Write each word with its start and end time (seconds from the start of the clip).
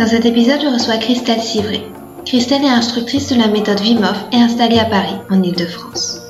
Dans 0.00 0.06
cet 0.06 0.24
épisode, 0.24 0.62
je 0.62 0.66
reçois 0.66 0.96
Christelle 0.96 1.42
Sivré. 1.42 1.82
Christelle 2.24 2.64
est 2.64 2.70
instructrice 2.70 3.28
de 3.28 3.38
la 3.38 3.48
méthode 3.48 3.80
Vimov 3.80 4.16
et 4.32 4.36
installée 4.36 4.78
à 4.78 4.86
Paris, 4.86 5.16
en 5.30 5.42
Ile-de-France. 5.42 6.22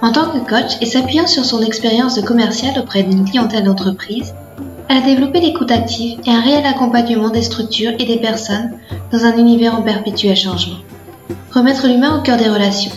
En 0.00 0.12
tant 0.12 0.30
que 0.30 0.38
coach 0.38 0.78
et 0.80 0.86
s'appuyant 0.86 1.26
sur 1.26 1.44
son 1.44 1.60
expérience 1.60 2.14
de 2.14 2.22
commercial 2.22 2.72
auprès 2.78 3.02
d'une 3.02 3.26
clientèle 3.26 3.64
d'entreprise, 3.64 4.32
elle 4.88 4.96
a 4.96 5.00
développé 5.02 5.42
l'écoute 5.42 5.70
active 5.70 6.20
et 6.24 6.30
un 6.30 6.40
réel 6.40 6.64
accompagnement 6.64 7.28
des 7.28 7.42
structures 7.42 7.92
et 7.98 8.06
des 8.06 8.16
personnes 8.16 8.78
dans 9.12 9.26
un 9.26 9.36
univers 9.36 9.74
en 9.74 9.82
perpétuel 9.82 10.34
changement. 10.34 10.78
Remettre 11.50 11.88
l'humain 11.88 12.18
au 12.18 12.22
cœur 12.22 12.38
des 12.38 12.48
relations, 12.48 12.92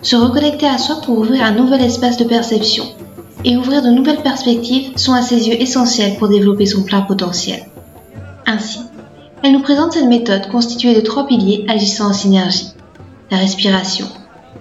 se 0.00 0.14
reconnecter 0.14 0.68
à 0.68 0.78
soi 0.78 1.00
pour 1.04 1.18
ouvrir 1.18 1.42
un 1.42 1.50
nouvel 1.50 1.82
espace 1.82 2.18
de 2.18 2.24
perception 2.24 2.84
et 3.44 3.56
ouvrir 3.56 3.82
de 3.82 3.90
nouvelles 3.90 4.22
perspectives 4.22 4.96
sont 4.96 5.12
à 5.14 5.22
ses 5.22 5.48
yeux 5.48 5.60
essentiels 5.60 6.14
pour 6.18 6.28
développer 6.28 6.66
son 6.66 6.84
plein 6.84 7.00
potentiel. 7.00 7.64
Ainsi, 8.46 8.78
elle 9.42 9.52
nous 9.52 9.62
présente 9.62 9.92
cette 9.92 10.08
méthode 10.08 10.48
constituée 10.48 10.94
de 10.94 11.00
trois 11.00 11.26
piliers 11.26 11.64
agissant 11.68 12.10
en 12.10 12.12
synergie. 12.12 12.68
La 13.30 13.38
respiration, 13.38 14.06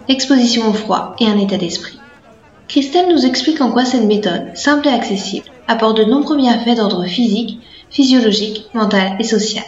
l'exposition 0.07 0.69
au 0.69 0.73
froid 0.73 1.15
et 1.19 1.27
un 1.27 1.37
état 1.37 1.57
d'esprit. 1.57 1.99
Christelle 2.67 3.09
nous 3.09 3.25
explique 3.25 3.61
en 3.61 3.71
quoi 3.71 3.85
cette 3.85 4.05
méthode, 4.05 4.55
simple 4.55 4.87
et 4.87 4.91
accessible, 4.91 5.45
apporte 5.67 5.97
de 5.97 6.03
nombreux 6.03 6.37
bienfaits 6.37 6.75
d'ordre 6.75 7.05
physique, 7.05 7.59
physiologique, 7.89 8.65
mental 8.73 9.15
et 9.19 9.23
social. 9.23 9.63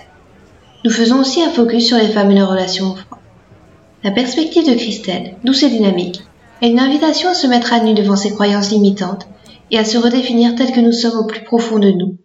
Nous 0.84 0.92
faisons 0.92 1.20
aussi 1.20 1.44
un 1.44 1.50
focus 1.50 1.88
sur 1.88 1.98
les 1.98 2.08
femmes 2.08 2.32
et 2.32 2.36
leurs 2.36 2.50
relations 2.50 2.92
au 2.92 2.96
froid. 2.96 3.20
La 4.04 4.12
perspective 4.12 4.68
de 4.68 4.76
Christelle, 4.76 5.36
douce 5.44 5.64
et 5.64 5.70
dynamique, 5.70 6.22
est 6.62 6.70
une 6.70 6.80
invitation 6.80 7.30
à 7.30 7.34
se 7.34 7.48
mettre 7.48 7.74
à 7.74 7.80
nu 7.80 7.94
devant 7.94 8.16
ses 8.16 8.32
croyances 8.32 8.72
limitantes 8.72 9.28
et 9.72 9.78
à 9.78 9.86
se 9.86 9.98
redéfinir 9.98 10.56
tel 10.56 10.72
que 10.72 10.80
nous 10.80 10.92
sommes 10.92 11.20
au 11.20 11.26
plus 11.26 11.44
profond 11.44 11.80
de 11.80 11.92
nous. 11.92 12.18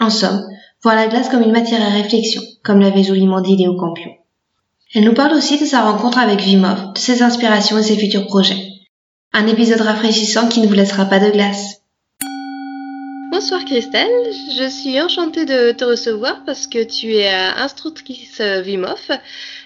En 0.00 0.10
somme, 0.10 0.46
voir 0.84 0.96
la 0.96 1.08
glace 1.08 1.30
comme 1.30 1.42
une 1.42 1.50
matière 1.50 1.82
à 1.82 1.88
réflexion, 1.88 2.42
comme 2.62 2.80
l'avait 2.80 3.02
joliment 3.02 3.40
dit 3.40 3.56
Léo 3.56 3.74
Campion. 3.74 4.10
Elle 4.94 5.04
nous 5.04 5.14
parle 5.14 5.32
aussi 5.32 5.58
de 5.58 5.64
sa 5.64 5.80
rencontre 5.80 6.18
avec 6.18 6.40
Vimov, 6.40 6.92
de 6.92 6.98
ses 6.98 7.22
inspirations 7.22 7.78
et 7.78 7.82
ses 7.82 7.96
futurs 7.96 8.26
projets. 8.26 8.68
Un 9.32 9.46
épisode 9.46 9.80
rafraîchissant 9.80 10.46
qui 10.46 10.60
ne 10.60 10.66
vous 10.66 10.74
laissera 10.74 11.06
pas 11.06 11.18
de 11.18 11.30
glace. 11.30 11.80
Bonsoir 13.32 13.64
Christelle, 13.64 14.12
je 14.56 14.68
suis 14.68 15.00
enchantée 15.00 15.46
de 15.46 15.72
te 15.72 15.84
recevoir 15.84 16.44
parce 16.44 16.66
que 16.66 16.84
tu 16.84 17.14
es 17.14 17.28
instructrice 17.28 18.40
Vimov. 18.40 19.10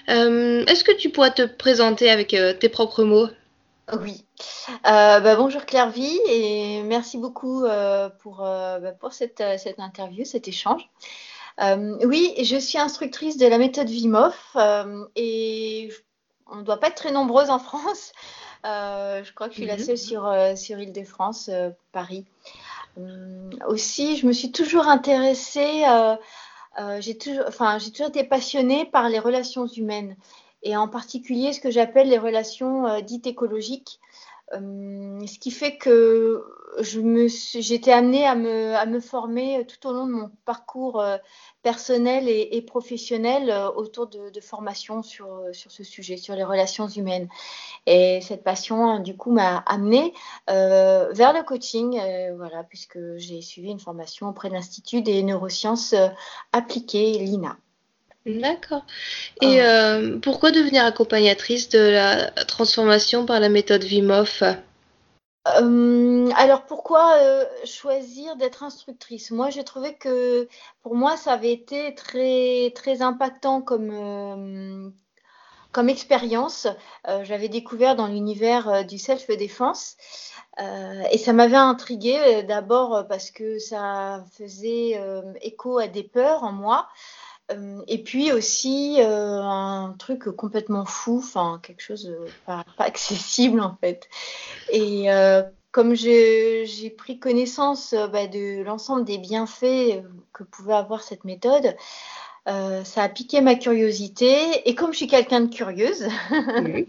Euh, 0.09 0.63
Est-ce 0.65 0.85
que 0.85 0.95
tu 0.95 1.09
pourrais 1.09 1.31
te 1.31 1.45
présenter 1.45 2.09
avec 2.09 2.33
euh, 2.33 2.53
tes 2.53 2.69
propres 2.69 3.03
mots? 3.03 3.27
Oui. 3.93 4.25
Euh, 4.85 5.19
bah, 5.19 5.35
bonjour 5.35 5.65
Clairvy 5.65 6.19
et 6.27 6.83
merci 6.83 7.17
beaucoup 7.17 7.65
euh, 7.65 8.09
pour, 8.21 8.45
euh, 8.45 8.79
bah, 8.79 8.91
pour 8.91 9.13
cette, 9.13 9.43
cette 9.57 9.79
interview, 9.79 10.25
cet 10.25 10.47
échange. 10.47 10.89
Oui, 11.59 12.33
je 12.41 12.55
suis 12.57 12.77
instructrice 12.77 13.37
de 13.37 13.47
la 13.47 13.57
méthode 13.57 13.89
Vimov 13.89 14.35
euh, 14.55 15.05
et 15.15 15.89
on 16.47 16.57
ne 16.57 16.63
doit 16.63 16.79
pas 16.79 16.87
être 16.87 16.95
très 16.95 17.11
nombreuses 17.11 17.49
en 17.49 17.59
France. 17.59 18.11
Je 18.63 19.33
crois 19.33 19.47
que 19.47 19.53
je 19.53 19.59
suis 19.59 19.67
la 19.67 19.77
Mhm. 19.77 19.83
seule 19.83 19.97
sur, 19.97 20.33
sur 20.55 20.79
Île-de-France, 20.79 21.49
Paris. 21.91 22.25
Aussi, 23.67 24.17
je 24.17 24.25
me 24.25 24.33
suis 24.33 24.51
toujours 24.51 24.87
intéressée, 24.87 25.83
j'ai 26.99 27.17
toujours, 27.17 27.43
enfin, 27.47 27.77
j'ai 27.77 27.91
toujours 27.91 28.07
été 28.07 28.23
passionnée 28.23 28.85
par 28.85 29.09
les 29.09 29.19
relations 29.19 29.67
humaines 29.67 30.15
et 30.63 30.75
en 30.75 30.87
particulier 30.87 31.53
ce 31.53 31.59
que 31.59 31.71
j'appelle 31.71 32.09
les 32.09 32.17
relations 32.17 32.85
euh, 32.87 33.01
dites 33.01 33.27
écologiques. 33.27 33.99
Hum, 34.51 35.27
ce 35.27 35.37
qui 35.37 35.51
fait 35.51 35.77
que 35.77 36.43
j'étais 36.79 37.91
amenée 37.91 38.25
à 38.25 38.35
me, 38.85 38.99
former 38.99 39.65
tout 39.67 39.87
au 39.87 39.93
long 39.93 40.07
de 40.07 40.11
mon 40.11 40.31
parcours 40.45 40.99
euh, 40.99 41.17
personnel 41.61 42.27
et, 42.27 42.61
professionnel 42.63 43.49
euh, 43.49 43.69
autour 43.69 44.07
de, 44.07 44.39
formations 44.41 45.03
sur, 45.03 45.27
euh, 45.27 45.51
ce 45.53 45.83
sujet, 45.83 46.17
sur 46.17 46.35
les 46.35 46.43
relations 46.43 46.87
humaines. 46.87 47.27
Et 47.85 48.21
cette 48.21 48.43
passion, 48.43 48.99
du 48.99 49.15
coup, 49.15 49.31
m'a 49.31 49.57
amenée 49.65 50.13
euh, 50.49 51.11
vers 51.13 51.33
le 51.33 51.43
coaching, 51.43 51.99
euh, 51.99 52.35
voilà, 52.35 52.63
puisque 52.63 52.99
j'ai 53.17 53.41
suivi 53.41 53.69
une 53.69 53.79
formation 53.79 54.29
auprès 54.29 54.49
de 54.49 54.53
l'Institut 54.53 55.01
des 55.01 55.23
neurosciences 55.23 55.93
euh, 55.93 56.07
appliquées, 56.53 57.19
l'INA. 57.19 57.57
D'accord. 58.25 58.85
Et 59.41 59.61
euh, 59.61 60.19
pourquoi 60.19 60.51
devenir 60.51 60.83
accompagnatrice 60.85 61.69
de 61.69 61.79
la 61.79 62.31
transformation 62.45 63.25
par 63.25 63.39
la 63.39 63.49
méthode 63.49 63.83
Vimov 63.83 64.43
Euh, 65.47 66.29
alors 66.35 66.65
pourquoi 66.65 67.15
euh, 67.17 67.45
choisir 67.65 68.35
d'être 68.35 68.63
instructrice? 68.63 69.31
Moi, 69.31 69.49
j'ai 69.49 69.63
trouvé 69.63 69.95
que 69.95 70.47
pour 70.83 70.95
moi, 70.95 71.17
ça 71.17 71.33
avait 71.33 71.53
été 71.53 71.95
très 71.95 72.71
très 72.75 73.01
impactant 73.01 73.61
comme 73.61 74.93
comme 75.71 75.89
expérience. 75.89 76.67
Euh, 77.07 77.23
j'avais 77.23 77.49
découvert 77.49 77.95
dans 77.95 78.07
l'univers 78.07 78.69
euh, 78.69 78.83
du 78.83 78.97
self-défense 78.97 79.97
euh, 80.59 81.03
et 81.11 81.17
ça 81.17 81.33
m'avait 81.33 81.55
intriguée 81.55 82.43
d'abord 82.43 83.05
parce 83.07 83.31
que 83.31 83.59
ça 83.59 84.25
faisait 84.33 84.99
écho 85.41 85.77
à 85.77 85.87
des 85.87 86.03
peurs 86.03 86.43
en 86.43 86.51
moi. 86.51 86.89
Euh, 87.51 87.81
et 87.87 88.03
puis 88.03 88.31
aussi 88.31 88.97
euh, 88.99 89.41
un 89.41 89.95
truc 89.97 90.25
complètement 90.35 90.85
fou, 90.85 91.17
enfin 91.17 91.59
quelque 91.63 91.81
chose 91.81 92.05
de 92.05 92.17
pas, 92.45 92.63
pas 92.77 92.83
accessible 92.85 93.61
en 93.61 93.75
fait. 93.81 94.07
Et 94.71 95.11
euh, 95.11 95.41
comme 95.71 95.95
j'ai 95.95 96.95
pris 96.97 97.19
connaissance 97.19 97.93
euh, 97.93 98.07
bah, 98.07 98.27
de 98.27 98.63
l'ensemble 98.63 99.05
des 99.05 99.17
bienfaits 99.17 99.63
euh, 99.63 100.01
que 100.33 100.43
pouvait 100.43 100.73
avoir 100.73 101.01
cette 101.03 101.25
méthode, 101.25 101.75
euh, 102.47 102.83
ça 102.83 103.03
a 103.03 103.09
piqué 103.09 103.41
ma 103.41 103.55
curiosité. 103.55 104.67
Et 104.67 104.75
comme 104.75 104.91
je 104.91 104.97
suis 104.97 105.07
quelqu'un 105.07 105.41
de 105.41 105.53
curieuse, 105.53 106.03
euh, 106.31 106.85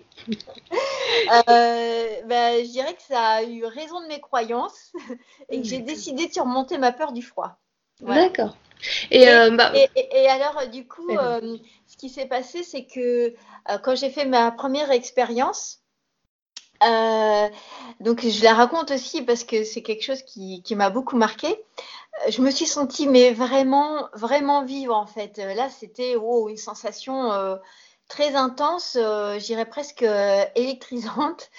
bah, 2.27 2.63
je 2.63 2.71
dirais 2.71 2.95
que 2.95 3.03
ça 3.03 3.21
a 3.21 3.43
eu 3.43 3.65
raison 3.65 4.01
de 4.01 4.07
mes 4.07 4.21
croyances 4.21 4.93
et 5.51 5.61
que 5.61 5.67
j'ai 5.67 5.81
décidé 5.81 6.27
de 6.27 6.33
surmonter 6.33 6.79
ma 6.79 6.93
peur 6.93 7.13
du 7.13 7.23
froid. 7.23 7.59
Voilà. 8.03 8.23
D'accord. 8.23 8.57
Et, 9.11 9.29
euh, 9.29 9.51
bah, 9.51 9.73
Et, 9.75 9.89
et- 9.95 10.23
et 10.23 10.29
alors, 10.29 10.59
euh, 10.59 10.67
du 10.67 10.87
coup, 10.87 11.11
euh, 11.11 11.59
ce 11.87 11.97
qui 11.97 12.09
s'est 12.09 12.27
passé, 12.27 12.63
c'est 12.63 12.87
que 12.87 13.35
euh, 13.71 13.79
quand 13.83 13.95
j'ai 13.95 14.11
fait 14.11 14.25
ma 14.25 14.51
première 14.51 14.91
expérience, 14.91 15.81
donc 18.01 18.23
je 18.27 18.43
la 18.43 18.55
raconte 18.55 18.91
aussi 18.91 19.23
parce 19.23 19.45
que 19.45 19.65
c'est 19.65 19.83
quelque 19.83 20.03
chose 20.03 20.23
qui, 20.23 20.63
qui 20.63 20.75
m'a 20.75 20.91
beaucoup 20.91 21.17
marqué. 21.17 21.49
Je 22.29 22.43
me 22.43 22.51
suis 22.51 22.67
sentie 22.67 23.09
mais 23.09 23.33
vraiment, 23.33 24.09
vraiment 24.15 24.65
vivre 24.65 24.95
en 24.97 25.07
fait. 25.07 25.39
Là, 25.39 25.69
c'était 25.69 26.17
wow, 26.17 26.49
une 26.49 26.57
sensation 26.57 27.31
très 28.09 28.35
intense, 28.35 28.93
je 28.97 29.45
dirais 29.45 29.67
presque 29.67 30.05
électrisante. 30.55 31.51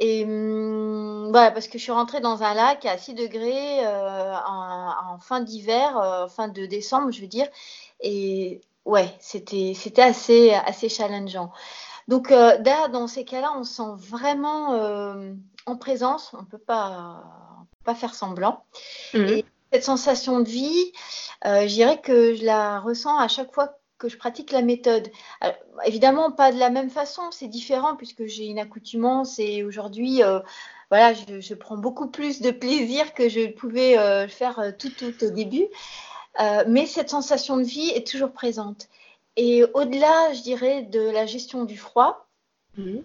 Et 0.00 0.24
hum, 0.24 1.30
voilà, 1.30 1.50
parce 1.50 1.68
que 1.68 1.78
je 1.78 1.82
suis 1.82 1.92
rentrée 1.92 2.20
dans 2.20 2.42
un 2.42 2.54
lac 2.54 2.84
à 2.84 2.98
6 2.98 3.14
degrés 3.14 3.86
euh, 3.86 4.34
en, 4.46 5.14
en 5.14 5.18
fin 5.18 5.40
d'hiver, 5.40 5.98
euh, 5.98 6.28
fin 6.28 6.48
de 6.48 6.66
décembre, 6.66 7.12
je 7.12 7.20
veux 7.20 7.28
dire. 7.28 7.46
Et 8.00 8.60
ouais, 8.84 9.14
c'était 9.20 9.74
assez, 10.00 10.52
assez 10.52 10.88
challengeant. 10.88 11.52
Donc 12.08 12.32
euh, 12.32 12.58
là, 12.64 12.88
dans 12.88 13.06
ces 13.06 13.24
cas-là, 13.24 13.52
on 13.56 13.64
se 13.64 13.74
sent 13.74 13.92
vraiment 13.96 14.74
euh, 14.74 15.32
en 15.66 15.76
présence, 15.76 16.34
on 16.38 16.44
peut 16.44 16.58
pas, 16.58 17.22
pas 17.84 17.94
faire 17.94 18.14
semblant. 18.14 18.64
mhm. 19.14 19.28
Et 19.28 19.44
cette 19.72 19.84
sensation 19.84 20.40
de 20.40 20.48
vie, 20.48 20.92
je 21.44 21.66
dirais 21.66 22.00
que 22.00 22.34
je 22.34 22.44
la 22.44 22.78
ressens 22.80 23.18
à 23.18 23.28
chaque 23.28 23.52
fois 23.52 23.74
que 23.98 24.08
je 24.08 24.16
pratique 24.16 24.50
la 24.52 24.62
méthode. 24.62 25.10
Alors, 25.40 25.56
évidemment, 25.84 26.30
pas 26.30 26.52
de 26.52 26.58
la 26.58 26.70
même 26.70 26.90
façon, 26.90 27.22
c'est 27.30 27.48
différent 27.48 27.96
puisque 27.96 28.26
j'ai 28.26 28.46
une 28.46 28.58
accoutumance 28.58 29.38
et 29.38 29.62
aujourd'hui, 29.62 30.22
euh, 30.22 30.40
voilà, 30.90 31.14
je, 31.14 31.40
je 31.40 31.54
prends 31.54 31.76
beaucoup 31.76 32.08
plus 32.08 32.40
de 32.40 32.50
plaisir 32.50 33.14
que 33.14 33.28
je 33.28 33.48
pouvais 33.48 33.98
euh, 33.98 34.22
le 34.22 34.28
faire 34.28 34.58
euh, 34.58 34.70
tout, 34.76 34.90
tout 34.90 35.24
au 35.24 35.30
début. 35.30 35.66
Euh, 36.40 36.64
mais 36.68 36.86
cette 36.86 37.10
sensation 37.10 37.56
de 37.56 37.62
vie 37.62 37.90
est 37.90 38.06
toujours 38.06 38.32
présente. 38.32 38.88
Et 39.36 39.64
au-delà, 39.74 40.32
je 40.32 40.42
dirais, 40.42 40.82
de 40.82 41.00
la 41.00 41.26
gestion 41.26 41.64
du 41.64 41.76
froid, 41.76 42.26
Mhm. 42.76 43.04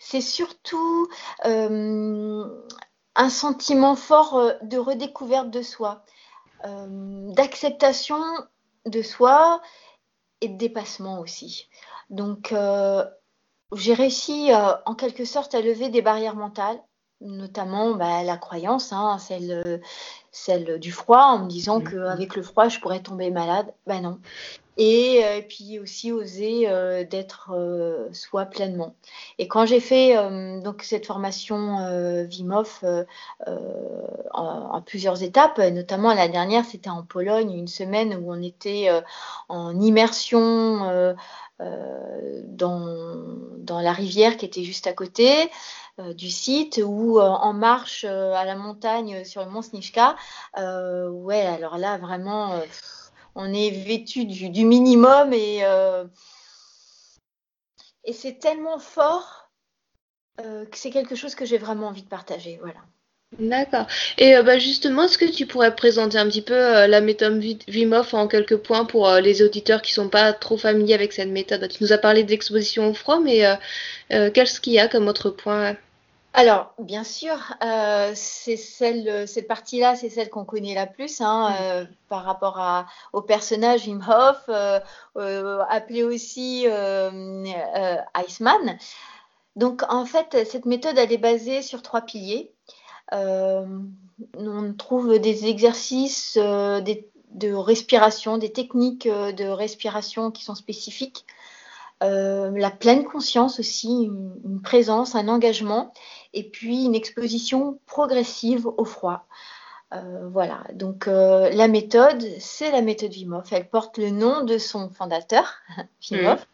c'est 0.00 0.20
surtout 0.20 1.08
un 1.44 3.28
sentiment 3.28 3.94
fort 3.94 4.54
de 4.62 4.76
redécouverte 4.76 5.50
de 5.50 5.62
soi, 5.62 6.04
d'acceptation 6.64 8.20
de 8.86 9.02
soi 9.02 9.60
et 10.40 10.48
de 10.48 10.56
dépassement 10.56 11.20
aussi. 11.20 11.68
Donc, 12.10 12.54
j'ai 13.74 13.94
réussi 13.94 14.50
en 14.86 14.94
quelque 14.94 15.24
sorte 15.24 15.54
à 15.54 15.60
lever 15.60 15.88
des 15.88 16.02
barrières 16.02 16.36
mentales, 16.36 16.80
notamment 17.20 17.94
bah, 17.94 18.22
la 18.22 18.36
croyance, 18.36 18.92
hein, 18.92 19.18
celle, 19.18 19.80
celle 20.30 20.78
du 20.78 20.92
froid, 20.92 21.22
en 21.22 21.38
me 21.40 21.48
disant 21.48 21.80
mmh. 21.80 21.84
qu'avec 21.90 22.36
le 22.36 22.42
froid, 22.42 22.68
je 22.68 22.78
pourrais 22.80 23.00
tomber 23.00 23.30
malade. 23.30 23.72
Ben 23.86 24.02
non. 24.02 24.18
Et, 24.78 25.24
euh, 25.24 25.40
puis 25.40 25.78
aussi 25.78 26.12
oser 26.12 26.68
euh, 26.68 27.02
d'être 27.04 27.52
euh, 27.54 28.08
soi 28.12 28.44
pleinement. 28.44 28.94
Et 29.38 29.48
quand 29.48 29.64
j'ai 29.64 29.80
fait 29.80 30.16
donc 30.62 30.82
cette 30.82 31.06
formation 31.06 32.24
Vimov 32.24 32.84
en, 34.32 34.82
plusieurs 34.82 35.22
étapes, 35.22 35.58
notamment 35.58 36.12
la 36.12 36.28
dernière, 36.28 36.64
c'était 36.64 36.90
en 36.90 37.02
Pologne, 37.02 37.52
une 37.52 37.68
semaine 37.68 38.14
où 38.14 38.32
on 38.32 38.42
était 38.42 38.88
en 39.48 39.78
immersion 39.80 41.14
dans, 41.58 42.86
dans, 43.58 43.80
la 43.80 43.92
rivière 43.92 44.36
qui 44.36 44.44
était 44.44 44.64
juste 44.64 44.86
à 44.86 44.92
côté 44.92 45.50
du 46.16 46.30
site 46.30 46.80
ou 46.84 47.20
en 47.20 47.52
marche 47.52 48.04
à 48.04 48.44
la 48.44 48.54
montagne 48.54 49.24
sur 49.24 49.44
le 49.44 49.50
mont 49.50 49.62
Snishka. 49.62 50.16
ouais, 50.56 51.46
alors 51.46 51.78
là, 51.78 51.98
vraiment 51.98 52.60
on 53.36 53.52
est 53.52 53.70
vêtu 53.70 54.24
du, 54.24 54.64
minimum 54.64 55.32
et, 55.32 55.58
euh, 55.62 56.04
et 58.04 58.12
c'est 58.12 58.38
tellement 58.38 58.78
fort 58.78 59.50
euh, 60.40 60.64
que 60.64 60.76
c'est 60.76 60.90
quelque 60.90 61.14
chose 61.14 61.34
que 61.34 61.44
j'ai 61.44 61.58
vraiment 61.58 61.88
envie 61.88 62.02
de 62.02 62.08
partager. 62.08 62.58
Voilà. 62.62 62.80
D'accord. 63.38 63.86
Et 64.16 64.36
euh, 64.36 64.42
bah, 64.42 64.58
justement, 64.58 65.02
est-ce 65.02 65.18
que 65.18 65.30
tu 65.30 65.46
pourrais 65.46 65.76
présenter 65.76 66.16
un 66.16 66.26
petit 66.26 66.40
peu 66.40 66.54
la 66.86 67.00
méthode 67.02 67.38
Vimov 67.68 68.14
en 68.14 68.26
quelques 68.26 68.56
points 68.56 68.86
pour 68.86 69.10
les 69.16 69.42
auditeurs 69.42 69.82
qui 69.82 69.92
ne 69.92 70.04
sont 70.04 70.08
pas 70.08 70.32
trop 70.32 70.56
familiers 70.56 70.94
avec 70.94 71.12
cette 71.12 71.28
méthode? 71.28 71.68
Tu 71.68 71.82
nous 71.82 71.92
as 71.92 71.98
parlé 71.98 72.22
d'exposition 72.24 72.88
au 72.88 72.94
froid, 72.94 73.20
mais 73.20 73.42
qu'est-ce 74.08 74.60
qu'il 74.62 74.72
y 74.72 74.78
a 74.78 74.88
comme 74.88 75.08
autre 75.08 75.28
point 75.28 75.76
alors, 76.38 76.74
bien 76.78 77.02
sûr, 77.02 77.54
euh, 77.64 78.12
c'est 78.14 78.58
celle, 78.58 79.26
cette 79.26 79.48
partie-là, 79.48 79.96
c'est 79.96 80.10
celle 80.10 80.28
qu'on 80.28 80.44
connaît 80.44 80.74
la 80.74 80.86
plus 80.86 81.22
hein, 81.22 81.48
mm. 81.48 81.54
euh, 81.62 81.84
par 82.10 82.24
rapport 82.24 82.60
à, 82.60 82.84
au 83.14 83.22
personnage 83.22 83.88
Wim 83.88 84.04
Hof, 84.06 84.44
euh, 84.50 85.64
appelé 85.70 86.02
aussi 86.02 86.66
Iceman. 86.66 88.76
Donc, 89.56 89.82
en 89.88 90.04
fait, 90.04 90.46
cette 90.46 90.66
méthode, 90.66 90.98
elle 90.98 91.10
est 91.10 91.16
basée 91.16 91.62
sur 91.62 91.80
trois 91.80 92.02
piliers. 92.02 92.52
on 93.12 94.74
trouve 94.76 95.18
des 95.18 95.46
exercices 95.46 96.36
de 96.36 97.54
respiration, 97.54 98.36
des 98.36 98.52
techniques 98.52 99.08
de 99.08 99.48
respiration 99.48 100.30
qui 100.30 100.44
sont 100.44 100.54
spécifiques. 100.54 101.24
La 102.00 102.70
pleine 102.70 103.04
conscience 103.04 103.58
aussi, 103.58 104.04
une 104.04 104.60
présence, 104.62 105.14
un 105.14 105.28
engagement 105.28 105.92
et 106.32 106.44
puis 106.48 106.84
une 106.84 106.94
exposition 106.94 107.78
progressive 107.86 108.66
au 108.66 108.84
froid. 108.84 109.26
Euh, 109.94 110.28
voilà, 110.28 110.64
donc 110.74 111.06
euh, 111.06 111.48
la 111.50 111.68
méthode, 111.68 112.22
c'est 112.40 112.72
la 112.72 112.82
méthode 112.82 113.12
Vimov. 113.12 113.44
Elle 113.52 113.68
porte 113.68 113.98
le 113.98 114.10
nom 114.10 114.44
de 114.44 114.58
son 114.58 114.90
fondateur, 114.90 115.54
Vimov. 116.02 116.44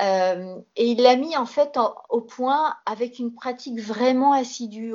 Euh, 0.00 0.56
et 0.76 0.86
il 0.90 1.02
l'a 1.02 1.16
mis 1.16 1.36
en 1.36 1.46
fait 1.46 1.78
au 2.08 2.20
point 2.20 2.74
avec 2.86 3.18
une 3.18 3.32
pratique 3.32 3.80
vraiment 3.80 4.32
assidue. 4.32 4.94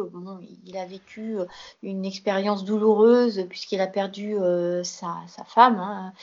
il 0.66 0.78
a 0.78 0.86
vécu 0.86 1.40
euh, 1.40 1.46
une 1.82 2.06
expérience 2.06 2.64
douloureuse 2.64 3.46
puisqu'il 3.50 3.82
a 3.82 3.88
perdu 3.88 4.36
euh, 4.38 4.84
sa, 4.84 5.16
femme. 5.48 5.80
Hein. 5.80 6.14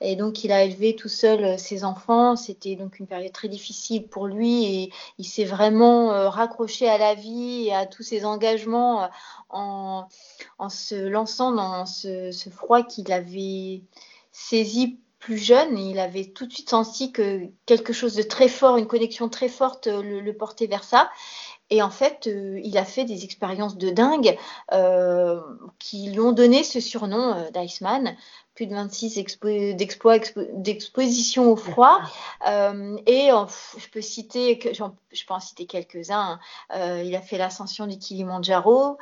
Et 0.00 0.16
donc 0.16 0.44
il 0.44 0.52
a 0.52 0.64
élevé 0.64 0.96
tout 0.96 1.08
seul 1.08 1.58
ses 1.58 1.84
enfants. 1.84 2.36
C'était 2.36 2.76
donc 2.76 2.98
une 2.98 3.06
période 3.06 3.32
très 3.32 3.48
difficile 3.48 4.06
pour 4.08 4.26
lui 4.26 4.64
et 4.64 4.92
il 5.18 5.24
s'est 5.24 5.44
vraiment 5.44 6.30
raccroché 6.30 6.88
à 6.88 6.98
la 6.98 7.14
vie 7.14 7.66
et 7.68 7.74
à 7.74 7.86
tous 7.86 8.02
ses 8.02 8.24
engagements 8.24 9.08
en, 9.50 10.06
se 10.68 10.94
lançant 10.94 11.52
dans 11.52 11.86
ce, 11.86 12.30
ce 12.32 12.50
froid 12.50 12.82
qu'il 12.82 13.12
avait 13.12 13.82
saisi 14.32 14.98
plus 15.20 15.36
jeune, 15.36 15.78
il 15.78 15.98
avait 16.00 16.24
tout 16.24 16.46
de 16.46 16.52
suite 16.52 16.70
senti 16.70 17.12
que 17.12 17.42
quelque 17.66 17.92
chose 17.92 18.14
de 18.14 18.22
très 18.22 18.48
fort, 18.48 18.78
une 18.78 18.86
connexion 18.86 19.28
très 19.28 19.48
forte 19.48 19.86
euh, 19.86 20.02
le, 20.02 20.32
portait 20.32 20.66
vers 20.66 20.82
ça. 20.82 21.10
Et 21.68 21.82
en 21.82 21.90
fait, 21.90 22.26
euh, 22.26 22.58
il 22.64 22.76
a 22.78 22.84
fait 22.84 23.04
des 23.04 23.22
expériences 23.22 23.76
de 23.76 23.90
dingue 23.90 24.36
euh, 24.72 25.40
qui 25.78 26.10
lui 26.10 26.20
ont 26.20 26.32
donné 26.32 26.64
ce 26.64 26.80
surnom 26.80 27.48
d'Iceman. 27.52 28.16
Plus 28.54 28.66
de 28.66 28.74
26 28.74 29.14
d'exploits 29.76 30.18
d'exposition 30.54 31.52
au 31.52 31.56
froid. 31.56 32.00
et 32.44 33.30
je 33.30 33.88
peux 33.90 34.02
citer, 34.02 34.58
je 34.74 35.24
peux 35.24 35.34
en 35.34 35.40
citer 35.40 35.64
quelques-uns. 35.64 36.38
il 36.74 37.14
a 37.16 37.22
fait 37.22 37.38
l'ascension 37.38 37.86
du 37.86 37.96
Kilimanjaro, 37.96 38.98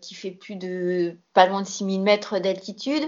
qui 0.00 0.14
fait 0.14 0.30
plus 0.30 0.54
de 0.54 1.18
pas 1.32 1.46
loin 1.46 1.62
de 1.62 1.66
6000 1.66 2.00
mètres 2.02 2.38
d'altitude. 2.38 3.02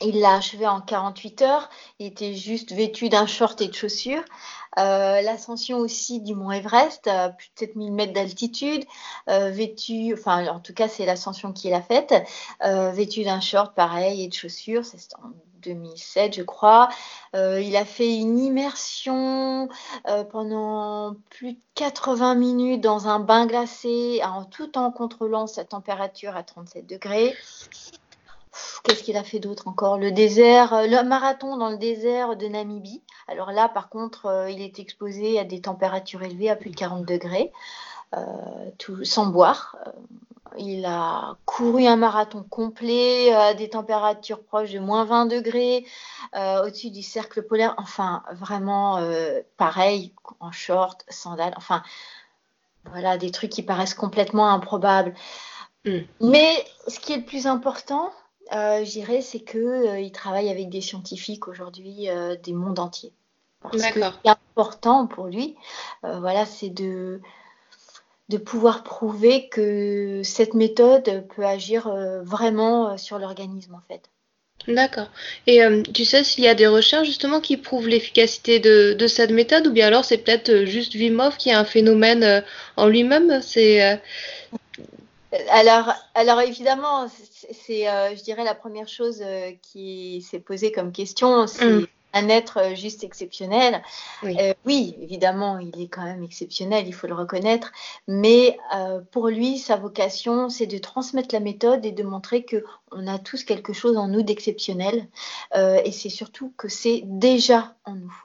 Il 0.00 0.20
l'a 0.20 0.34
achevé 0.34 0.66
en 0.66 0.80
48 0.80 1.42
heures. 1.42 1.70
Il 1.98 2.06
était 2.06 2.34
juste 2.34 2.72
vêtu 2.72 3.08
d'un 3.08 3.26
short 3.26 3.60
et 3.60 3.68
de 3.68 3.74
chaussures. 3.74 4.22
Euh, 4.78 5.22
l'ascension 5.22 5.78
aussi 5.78 6.20
du 6.20 6.34
mont 6.34 6.50
Everest, 6.50 7.06
à 7.06 7.30
plus 7.30 7.48
de 7.48 7.60
7000 7.60 7.92
mètres 7.92 8.12
d'altitude, 8.12 8.84
euh, 9.30 9.50
vêtu, 9.50 10.12
enfin 10.12 10.46
en 10.48 10.60
tout 10.60 10.74
cas 10.74 10.86
c'est 10.86 11.06
l'ascension 11.06 11.52
qu'il 11.54 11.72
a 11.72 11.80
faite, 11.80 12.14
euh, 12.62 12.90
vêtu 12.90 13.24
d'un 13.24 13.40
short 13.40 13.74
pareil 13.74 14.22
et 14.22 14.28
de 14.28 14.34
chaussures, 14.34 14.84
c'est 14.84 15.14
en 15.14 15.30
2007 15.62 16.36
je 16.36 16.42
crois. 16.42 16.90
il 17.34 17.74
a 17.76 17.84
fait 17.84 18.16
une 18.16 18.38
immersion 18.38 19.68
pendant 20.30 21.16
plus 21.30 21.54
de 21.54 21.58
80 21.74 22.34
minutes 22.34 22.80
dans 22.82 23.08
un 23.08 23.18
bain 23.18 23.46
glacé, 23.46 24.20
en 24.22 24.44
tout 24.44 24.76
en 24.78 24.92
contrôlant 24.92 25.46
sa 25.46 25.64
température 25.64 26.36
à 26.36 26.42
37 26.42 26.86
degrés. 26.86 27.34
Qu'est-ce 28.86 29.02
qu'il 29.02 29.16
a 29.16 29.24
fait 29.24 29.40
d'autre 29.40 29.66
encore? 29.66 29.98
Le 29.98 30.12
désert, 30.12 30.72
euh, 30.72 30.86
le 30.86 31.02
marathon 31.02 31.56
dans 31.56 31.70
le 31.70 31.76
désert 31.76 32.36
de 32.36 32.46
Namibie. 32.46 33.02
Alors 33.26 33.50
là, 33.50 33.68
par 33.68 33.88
contre, 33.88 34.26
euh, 34.26 34.48
il 34.48 34.62
est 34.62 34.78
exposé 34.78 35.40
à 35.40 35.44
des 35.44 35.60
températures 35.60 36.22
élevées, 36.22 36.50
à 36.50 36.54
plus 36.54 36.70
de 36.70 36.76
40 36.76 37.04
degrés, 37.04 37.50
euh, 38.14 38.20
tout, 38.78 39.04
sans 39.04 39.26
boire. 39.26 39.76
il 40.56 40.84
a 40.86 41.36
couru 41.46 41.84
un 41.86 41.96
marathon 41.96 42.44
complet 42.48 43.32
à 43.32 43.54
des 43.54 43.70
températures 43.70 44.44
proches 44.44 44.70
de 44.70 44.78
moins 44.78 45.04
20 45.04 45.26
degrés, 45.26 45.84
au-dessus 46.34 46.90
du 46.90 47.02
cercle 47.02 47.42
polaire. 47.42 47.74
Enfin, 47.78 48.22
vraiment 48.34 49.00
pareil, 49.56 50.12
en 50.38 50.52
short, 50.52 51.04
sandales. 51.08 51.54
Enfin, 51.56 51.82
voilà, 52.92 53.18
des 53.18 53.32
trucs 53.32 53.50
qui 53.50 53.64
paraissent 53.64 53.94
complètement 53.94 54.48
improbables. 54.48 55.12
Mm. 55.84 55.98
Mais 56.20 56.64
ce 56.86 57.00
qui 57.00 57.12
est 57.12 57.18
le 57.18 57.24
plus 57.24 57.46
important, 57.48 58.12
euh, 58.52 58.84
je 58.84 58.90
dirais, 58.90 59.22
c'est 59.22 59.40
qu'il 59.40 59.60
euh, 59.60 60.08
travaille 60.10 60.50
avec 60.50 60.68
des 60.68 60.80
scientifiques 60.80 61.48
aujourd'hui 61.48 62.08
euh, 62.08 62.36
des 62.36 62.52
mondes 62.52 62.78
entiers. 62.78 63.12
ce 63.72 63.92
qui 63.92 63.98
est 63.98 64.30
important 64.56 65.06
pour 65.06 65.26
lui, 65.26 65.56
euh, 66.04 66.20
voilà, 66.20 66.46
c'est 66.46 66.70
de, 66.70 67.20
de 68.28 68.36
pouvoir 68.36 68.84
prouver 68.84 69.48
que 69.48 70.20
cette 70.22 70.54
méthode 70.54 71.26
peut 71.34 71.44
agir 71.44 71.92
vraiment 72.22 72.96
sur 72.96 73.18
l'organisme, 73.18 73.74
en 73.74 73.82
fait. 73.88 74.08
D'accord. 74.68 75.08
Et 75.46 75.60
tu 75.92 76.04
sais 76.04 76.24
s'il 76.24 76.42
y 76.42 76.48
a 76.48 76.54
des 76.54 76.66
recherches 76.66 77.06
justement 77.06 77.40
qui 77.40 77.56
prouvent 77.56 77.86
l'efficacité 77.86 78.58
de, 78.58 78.94
de, 78.94 79.06
cette 79.06 79.30
méthode 79.30 79.66
ou 79.68 79.70
bien 79.70 79.86
alors 79.86 80.04
c'est 80.04 80.18
peut-être 80.18 80.64
juste 80.64 80.94
Vimov 80.94 81.36
qui 81.36 81.50
est 81.50 81.54
un 81.54 81.64
phénomène 81.64 82.42
en 82.76 82.88
lui-même? 82.88 83.40
C'est 83.42 84.00
alors, 85.50 85.92
alors 86.14 86.40
évidemment, 86.40 87.08
c'est, 87.08 87.88
euh, 87.88 88.14
je 88.16 88.22
dirais, 88.22 88.44
la 88.44 88.54
première 88.54 88.88
chose 88.88 89.22
euh, 89.22 89.52
qui 89.62 90.22
s'est 90.22 90.38
posée 90.38 90.72
comme 90.72 90.92
question, 90.92 91.46
c'est 91.46 91.66
mm. 91.66 91.86
un 92.14 92.28
être 92.28 92.58
euh, 92.58 92.74
juste 92.74 93.02
exceptionnel. 93.02 93.82
Oui. 94.22 94.96
évidemment, 95.00 95.58
il 95.58 95.80
est 95.80 95.88
quand 95.88 96.04
même 96.04 96.22
exceptionnel, 96.22 96.86
il 96.86 96.94
faut 96.94 97.06
le 97.06 97.14
reconnaître. 97.14 97.72
Mais 98.08 98.58
pour 99.10 99.28
lui, 99.28 99.58
sa 99.58 99.76
vocation, 99.76 100.48
c'est 100.48 100.66
de 100.66 100.78
transmettre 100.78 101.34
la 101.34 101.40
méthode 101.40 101.84
et 101.84 101.92
de 101.92 102.02
montrer 102.02 102.44
que 102.44 102.64
on 102.92 103.06
a 103.06 103.18
tous 103.18 103.44
quelque 103.44 103.72
chose 103.72 103.96
en 103.96 104.08
nous 104.08 104.22
d'exceptionnel. 104.22 105.08
et 105.54 105.92
c'est 105.92 106.08
surtout 106.08 106.52
que 106.56 106.68
c'est 106.68 107.02
déjà 107.04 107.74
en 107.84 107.94
nous. 107.94 108.22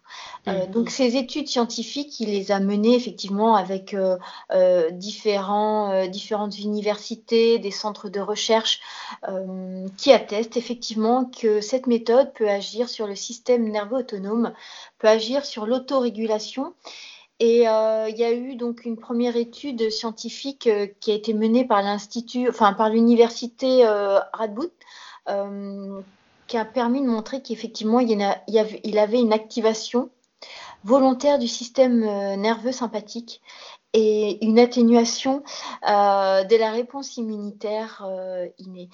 Euh, 0.47 0.65
mm. 0.65 0.71
donc 0.71 0.89
ces 0.89 1.17
études 1.17 1.47
scientifiques, 1.47 2.19
il 2.19 2.29
les 2.29 2.51
a 2.51 2.59
menées 2.59 2.95
effectivement 2.95 3.55
avec 3.55 3.93
euh, 3.93 4.17
euh, 4.51 4.89
différents, 4.91 6.07
différentes 6.07 6.57
universités, 6.57 7.59
des 7.59 7.71
centres 7.71 8.09
de 8.09 8.19
recherche 8.19 8.81
qui 9.97 10.11
attestent 10.11 10.57
effectivement 10.57 11.25
que 11.25 11.61
cette 11.61 11.87
méthode 11.87 12.33
peut 12.33 12.49
agir 12.49 12.89
sur 12.89 13.07
le 13.07 13.15
système 13.15 13.69
nerveux 13.69 13.97
autonome, 13.97 14.53
peut 14.99 15.07
agir 15.07 15.45
sur 15.45 15.65
l'autorégulation. 15.65 16.73
Et 17.39 17.61
il 17.63 18.15
y 18.17 18.23
a 18.23 18.31
eu 18.31 18.55
donc 18.55 18.85
une 18.85 18.97
première 18.97 19.35
étude 19.35 19.89
scientifique 19.89 20.69
qui 20.99 21.11
a 21.11 21.15
été 21.15 21.33
menée 21.33 21.65
par 21.65 21.81
l'institut, 21.81 22.47
enfin 22.49 22.73
par 22.73 22.89
l'université 22.89 23.85
Radboud 24.33 24.71
qui 26.51 26.57
a 26.57 26.65
permis 26.65 26.99
de 26.99 27.07
montrer 27.07 27.41
qu'effectivement, 27.41 28.01
il, 28.01 28.21
avait 28.99 29.21
une 29.21 29.31
activation 29.31 30.09
volontaire 30.83 31.39
du 31.39 31.47
système 31.47 32.03
euh, 32.03 32.35
nerveux 32.35 32.73
sympathique 32.73 33.41
et 33.93 34.45
une 34.45 34.59
atténuation 34.59 35.43
euh, 35.87 36.43
de 36.43 36.55
la 36.57 36.71
réponse 36.71 37.15
immunitaire 37.15 38.05
euh, 38.05 38.47
innée. 38.57 38.89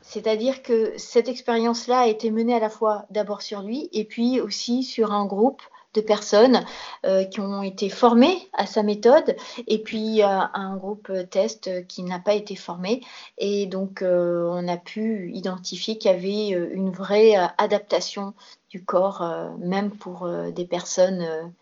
C'est-à-dire 0.00 0.62
que 0.62 0.94
cette 0.96 1.28
expérience-là 1.28 2.00
a 2.00 2.06
été 2.06 2.30
menée 2.30 2.54
à 2.54 2.58
la 2.58 2.70
fois 2.70 3.04
d'abord 3.10 3.42
sur 3.42 3.60
lui 3.60 3.90
et 3.92 4.06
puis 4.06 4.40
aussi 4.40 4.82
sur 4.82 5.12
un 5.12 5.26
groupe 5.26 5.60
de 5.94 6.00
personnes 6.00 6.64
euh, 7.06 7.24
qui 7.24 7.40
ont 7.40 7.62
été 7.62 7.88
formées 7.88 8.48
à 8.52 8.66
sa 8.66 8.82
méthode 8.82 9.36
et 9.66 9.78
puis 9.78 10.22
euh, 10.22 10.26
un 10.26 10.76
groupe 10.76 11.10
test 11.30 11.86
qui 11.86 12.02
n'a 12.02 12.18
pas 12.18 12.34
été 12.34 12.56
formé. 12.56 13.00
Et 13.38 13.66
donc, 13.66 14.02
euh, 14.02 14.48
on 14.50 14.68
a 14.68 14.76
pu 14.76 15.30
identifier 15.32 15.96
qu'il 15.96 16.10
y 16.10 16.14
avait 16.14 16.48
une 16.48 16.90
vraie 16.90 17.34
adaptation 17.58 18.34
du 18.70 18.84
corps, 18.84 19.24
même 19.58 19.90
pour 19.90 20.28
des 20.52 20.64
personnes 20.64 21.52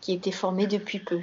qui 0.00 0.12
étaient 0.12 0.30
formées 0.30 0.68
depuis 0.68 1.00
peu. 1.00 1.20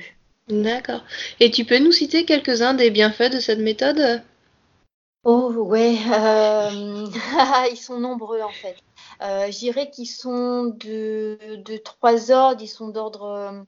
D'accord. 0.50 1.02
Et 1.40 1.52
tu 1.52 1.64
peux 1.64 1.80
nous 1.80 1.92
citer 1.92 2.26
quelques-uns 2.26 2.74
des 2.74 2.92
bienfaits 2.92 3.32
de 3.34 3.40
cette 3.40 3.60
méthode? 3.60 4.22
Oh 5.24 5.52
ouais, 5.52 5.96
ils 7.72 7.78
sont 7.78 8.00
nombreux 8.00 8.42
en 8.42 8.50
fait. 8.50 8.76
Euh, 9.22 9.52
je 9.52 9.58
dirais 9.58 9.90
qu'ils 9.90 10.08
sont 10.08 10.66
de, 10.66 11.38
de, 11.56 11.78
trois 11.78 12.32
ordres. 12.32 12.62
Ils 12.62 12.68
sont 12.68 12.90
d'ordre 12.90 13.24
euh, 13.24 13.64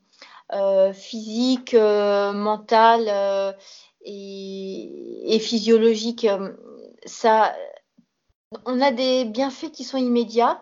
euh, 0.54 0.94
physique, 0.94 1.74
mental 1.74 3.56
et, 4.06 5.36
et, 5.36 5.40
physiologique. 5.40 6.28
Ça, 7.06 7.56
on 8.66 8.82
a 8.82 8.92
des 8.92 9.26
bienfaits 9.26 9.72
qui 9.72 9.84
sont 9.84 9.98
immédiats 9.98 10.62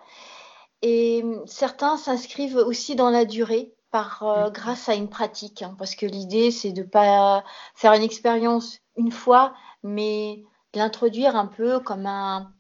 et 0.82 1.24
certains 1.46 1.98
s'inscrivent 1.98 2.58
aussi 2.58 2.96
dans 2.96 3.10
la 3.10 3.26
durée. 3.26 3.74
Par, 3.90 4.52
grâce 4.52 4.90
à 4.90 4.96
une 4.96 5.08
pratique, 5.08 5.62
hein, 5.62 5.74
parce 5.80 5.96
que 5.96 6.06
l'idée 6.06 6.52
c'est 6.52 6.74
de 6.74 6.82
ne 6.82 6.88
pas 6.88 7.46
faire 7.74 7.94
une 7.94 8.04
expérience 8.04 8.80
une 8.98 9.14
fois, 9.14 9.54
mais 9.82 10.44
l'introduire 10.76 11.38
un 11.38 11.48
peu 11.48 11.80
comme 11.80 12.06
un, 12.06 12.52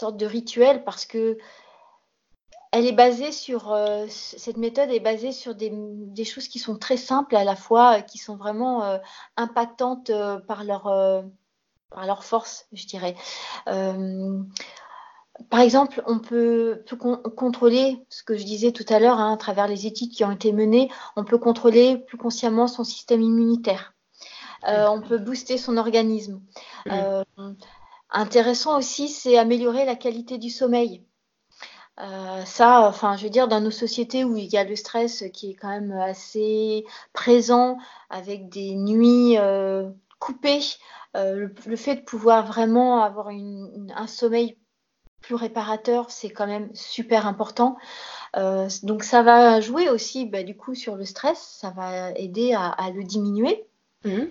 sorte 0.00 0.16
de 0.16 0.26
rituel 0.26 0.84
parce 0.84 1.04
que 1.06 1.38
elle 2.72 2.86
est 2.86 2.92
basée 2.92 3.32
sur 3.32 3.72
euh, 3.72 4.06
cette 4.08 4.56
méthode 4.56 4.90
est 4.90 5.00
basée 5.00 5.32
sur 5.32 5.54
des, 5.54 6.24
choses 6.24 6.46
qui 6.46 6.58
sont 6.60 6.76
très 6.76 6.96
simples 6.96 7.34
à 7.34 7.44
la 7.44 7.56
fois, 7.56 7.98
euh, 7.98 8.00
qui 8.00 8.18
sont 8.18 8.36
vraiment 8.36 8.84
euh, 8.84 8.98
impactantes 9.36 10.12
par 10.46 10.64
leur 10.64 10.84
par 11.90 12.06
leur 12.06 12.22
force, 12.22 12.66
je 12.72 12.86
dirais. 12.86 13.16
par 13.66 15.60
exemple, 15.60 16.02
on 16.06 16.20
peut, 16.20 16.84
contrôler 17.36 18.04
ce 18.08 18.22
que 18.22 18.36
je 18.36 18.44
disais 18.44 18.70
tout 18.70 18.86
à 18.88 19.00
l'heure 19.00 19.18
hein, 19.18 19.32
à 19.32 19.36
travers 19.36 19.66
les 19.66 19.86
études 19.86 20.10
qui 20.10 20.22
ont 20.22 20.30
été 20.30 20.52
menées. 20.52 20.88
On 21.16 21.24
peut 21.24 21.38
contrôler 21.38 21.98
plus 21.98 22.18
consciemment 22.18 22.68
son 22.68 22.84
système 22.84 23.22
immunitaire. 23.22 23.94
on 24.62 25.00
peut 25.00 25.18
booster 25.18 25.58
son 25.58 25.76
organisme. 25.76 26.40
Intéressant 28.12 28.78
aussi, 28.78 29.08
c'est 29.08 29.38
améliorer 29.38 29.84
la 29.84 29.94
qualité 29.94 30.38
du 30.38 30.50
sommeil. 30.50 31.04
Euh, 32.00 32.44
ça, 32.44 32.88
enfin, 32.88 33.16
je 33.16 33.24
veux 33.24 33.30
dire, 33.30 33.46
dans 33.46 33.60
nos 33.60 33.70
sociétés 33.70 34.24
où 34.24 34.36
il 34.36 34.46
y 34.46 34.56
a 34.56 34.64
le 34.64 34.74
stress 34.74 35.24
qui 35.32 35.50
est 35.50 35.54
quand 35.54 35.68
même 35.68 35.92
assez 35.92 36.84
présent, 37.12 37.78
avec 38.08 38.48
des 38.48 38.74
nuits 38.74 39.36
euh, 39.38 39.90
coupées, 40.18 40.60
euh, 41.16 41.48
le, 41.66 41.76
fait 41.76 41.96
de 41.96 42.00
pouvoir 42.00 42.46
vraiment 42.46 43.02
avoir 43.02 43.28
un 43.28 44.06
sommeil 44.06 44.56
plus 45.20 45.34
réparateur, 45.34 46.10
c'est 46.10 46.30
quand 46.30 46.46
même 46.46 46.70
super 46.74 47.26
important. 47.26 47.76
donc 48.82 49.04
ça 49.04 49.22
va 49.22 49.60
jouer 49.60 49.90
aussi, 49.90 50.24
bah, 50.24 50.42
du 50.42 50.56
coup, 50.56 50.74
sur 50.74 50.96
le 50.96 51.04
stress, 51.04 51.58
ça 51.60 51.70
va 51.70 52.12
aider 52.12 52.54
à, 52.54 52.90
le 52.90 53.04
diminuer. 53.04 53.66
Mmh. 54.04 54.24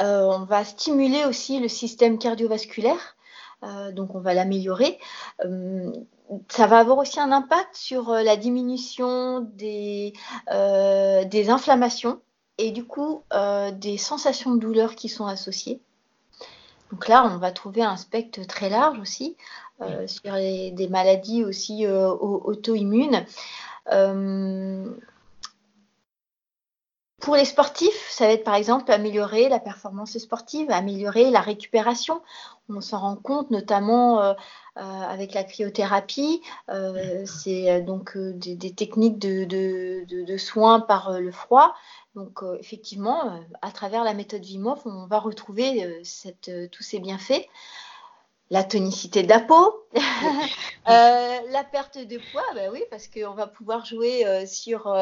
Euh, 0.00 0.24
on 0.24 0.44
va 0.44 0.64
stimuler 0.64 1.24
aussi 1.24 1.60
le 1.60 1.68
système 1.68 2.18
cardiovasculaire, 2.18 3.16
euh, 3.62 3.92
donc 3.92 4.14
on 4.14 4.20
va 4.20 4.32
l'améliorer. 4.32 4.98
Euh, 5.44 5.92
ça 6.48 6.66
va 6.66 6.78
avoir 6.78 6.98
aussi 6.98 7.20
un 7.20 7.32
impact 7.32 7.74
sur 7.74 8.10
la 8.10 8.36
diminution 8.36 9.40
des, 9.40 10.12
des 10.48 11.50
inflammations 11.50 12.20
et 12.56 12.70
du 12.70 12.84
coup 12.84 13.24
des 13.72 13.98
sensations 13.98 14.54
de 14.54 14.60
douleur 14.60 14.94
qui 14.94 15.08
sont 15.08 15.26
associées. 15.26 15.80
Donc 16.92 17.08
là, 17.08 17.28
on 17.32 17.38
va 17.38 17.50
trouver 17.50 17.82
un 17.82 17.96
spectre 17.96 18.46
très 18.46 18.68
large 18.70 19.00
aussi 19.00 19.36
sur 20.06 20.34
des 20.34 20.88
maladies 20.88 21.42
aussi 21.42 21.84
auto-immunes. 21.88 23.26
Pour 27.20 27.36
les 27.36 27.44
sportifs, 27.44 28.08
ça 28.08 28.26
va 28.26 28.32
être 28.32 28.44
par 28.44 28.54
exemple 28.54 28.90
améliorer 28.90 29.50
la 29.50 29.60
performance 29.60 30.16
sportive, 30.16 30.70
améliorer 30.70 31.30
la 31.30 31.40
récupération. 31.40 32.22
On 32.70 32.80
s'en 32.80 33.00
rend 33.00 33.16
compte 33.16 33.50
notamment 33.50 34.22
euh, 34.22 34.32
euh, 34.78 34.80
avec 34.80 35.34
la 35.34 35.44
cryothérapie. 35.44 36.40
Euh, 36.70 37.24
c'est 37.26 37.82
donc 37.82 38.16
des, 38.16 38.72
techniques 38.72 39.18
de, 39.18 40.36
soins 40.38 40.80
par 40.80 41.20
le 41.20 41.30
froid. 41.30 41.74
Donc 42.14 42.40
effectivement, 42.58 43.40
à 43.60 43.70
travers 43.70 44.02
la 44.02 44.14
méthode 44.14 44.42
Vimov, 44.42 44.80
on 44.86 45.06
va 45.06 45.18
retrouver 45.18 46.02
tous 46.72 46.82
ces 46.82 47.00
bienfaits 47.00 47.46
la 48.50 48.64
tonicité 48.64 49.22
de 49.22 49.28
la 49.28 49.40
peau, 49.40 49.86
euh, 49.94 51.38
la 51.50 51.64
perte 51.64 51.98
de 51.98 52.18
poids, 52.32 52.44
bah 52.54 52.70
oui, 52.72 52.82
parce 52.90 53.06
qu'on 53.06 53.34
va 53.34 53.46
pouvoir 53.46 53.84
jouer 53.84 54.26
euh, 54.26 54.44
sur 54.44 54.92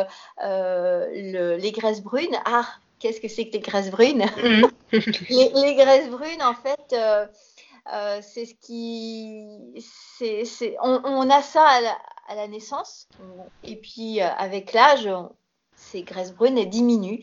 euh, 0.44 1.06
les 1.12 1.72
graisses 1.72 2.02
brunes. 2.02 2.36
Ah, 2.44 2.66
qu'est-ce 2.98 3.20
que 3.20 3.28
c'est 3.28 3.48
que 3.48 3.54
les 3.54 3.60
graisses 3.60 3.90
brunes? 3.90 4.26
Mm. 4.42 4.66
les, 5.30 5.74
graisses 5.74 6.10
brunes, 6.10 6.42
en 6.42 6.54
fait, 6.54 6.94
c'est 8.22 8.44
ce 8.44 8.54
qui. 8.60 9.46
c'est 9.78 10.76
on, 10.82 11.30
a 11.30 11.42
ça 11.42 11.66
à 12.28 12.34
la, 12.34 12.48
naissance, 12.48 13.08
et 13.64 13.76
puis 13.76 14.20
avec 14.20 14.74
l'âge, 14.74 15.08
ces 15.90 16.02
graisses 16.02 16.32
brunes 16.32 16.58
elles 16.58 16.68
diminuent. 16.70 17.22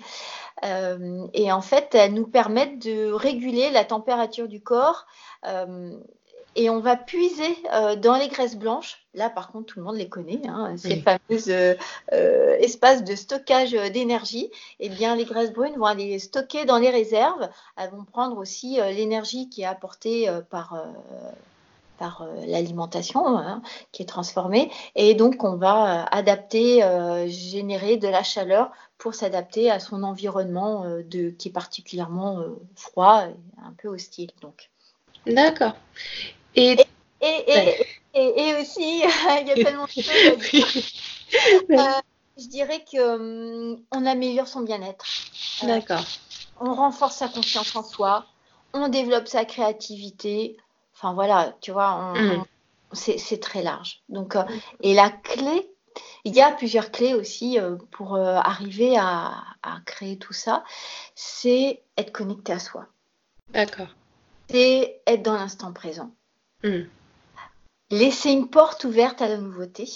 et 1.34 1.52
en 1.52 1.62
fait, 1.62 1.94
elles 1.96 2.14
nous 2.14 2.28
permettent 2.28 2.80
de 2.80 3.12
réguler 3.12 3.70
la 3.72 3.86
température 3.86 4.48
du 4.48 4.62
corps 4.62 5.06
et 6.56 6.70
on 6.70 6.80
va 6.80 6.96
puiser 6.96 7.58
euh, 7.74 7.96
dans 7.96 8.16
les 8.16 8.30
graisses 8.30 8.56
blanches. 8.56 9.06
Là, 9.14 9.30
par 9.30 9.52
contre, 9.52 9.74
tout 9.74 9.80
le 9.80 9.86
monde 9.86 9.98
les 9.98 10.08
connaît, 10.08 10.42
hein, 10.48 10.76
ces 10.78 11.02
fameux 11.02 11.50
euh, 11.50 11.76
euh, 12.14 12.56
espaces 12.60 13.04
de 13.04 13.16
stockage 13.16 13.72
d'énergie. 13.72 14.50
Eh 14.80 14.90
bien, 14.90 15.16
les 15.16 15.26
graisses 15.26 15.52
brunes 15.52 15.76
vont 15.76 15.86
aller 15.86 16.18
stocker 16.20 16.66
dans 16.66 16.78
les 16.78 16.90
réserves. 16.90 17.50
Elles 17.78 17.92
vont 17.92 18.06
prendre 18.06 18.38
aussi 18.38 18.78
l'énergie 18.78 19.50
qui 19.50 19.62
est 19.62 19.66
apportée 19.66 20.30
par 20.50 20.82
par 21.98 22.28
l'alimentation 22.46 23.38
hein, 23.38 23.62
qui 23.92 24.04
est 24.04 24.08
transformée. 24.08 24.72
Et 24.96 25.14
donc, 25.14 25.44
on 25.44 25.56
va 25.56 26.06
adapter, 26.06 26.82
générer 27.28 27.98
de 27.98 28.08
la 28.08 28.24
chaleur 28.24 28.72
pour 28.98 29.14
s'adapter 29.14 29.70
à 29.72 29.80
son 29.80 30.04
environnement 30.04 30.86
de, 30.86 31.30
qui 31.30 31.50
est 31.50 31.52
particulièrement 31.52 32.44
froid 32.76 33.26
et 33.28 33.36
un 33.66 33.74
peu 33.78 33.90
hostile. 33.90 34.32
Donc. 34.42 34.70
D'accord. 35.26 35.74
Et, 36.56 36.78
et, 37.22 37.46
et, 38.14 38.56
aussi, 38.56 39.04
il 39.04 39.48
y 39.48 39.52
a 39.52 39.56
tellement 39.56 39.86
de 39.86 40.02
choses 40.02 41.02
euh, 41.72 41.78
je 42.38 42.48
dirais 42.48 42.84
qu'on 42.90 43.78
hum, 43.92 44.08
améliore 44.08 44.48
son 44.48 44.62
bien-être. 44.62 45.06
Euh, 45.64 45.68
D'accord. 45.68 46.04
on 46.60 46.74
renforce 46.74 47.18
sa 47.18 47.28
confiance 47.28 47.76
en 47.76 47.84
soi, 47.84 48.26
on 48.74 48.88
développe 48.90 49.28
sa 49.28 49.46
créativité. 49.46 50.58
Enfin 50.96 51.14
voilà, 51.14 51.56
tu 51.62 51.72
vois, 51.72 52.14
mm. 52.14 52.44
c'est 52.94 53.40
très 53.42 53.62
large. 53.62 54.02
Donc, 54.10 54.36
euh, 54.36 54.44
et 54.82 54.94
la 54.94 55.10
clé, 55.10 55.70
il 56.24 56.34
y 56.34 56.42
a 56.42 56.52
plusieurs 56.52 56.92
clés 56.92 57.14
aussi 57.14 57.58
pour 57.92 58.18
arriver 58.18 58.98
à, 58.98 59.44
à, 59.62 59.80
créer 59.86 60.18
tout 60.18 60.34
ça. 60.34 60.64
C'est 61.14 61.84
être 61.98 62.12
connecté 62.12 62.54
à 62.54 62.60
soi. 62.60 62.88
D'accord. 63.50 63.88
C'est 64.50 65.02
être 65.06 65.24
dans 65.24 65.36
l'instant 65.36 65.72
présent. 65.74 66.12
Hmm. 66.64 66.84
Laisser 67.92 68.32
une 68.32 68.50
porte 68.50 68.84
ouverte 68.84 69.22
à 69.22 69.28
la 69.28 69.38
nouveauté 69.38 69.88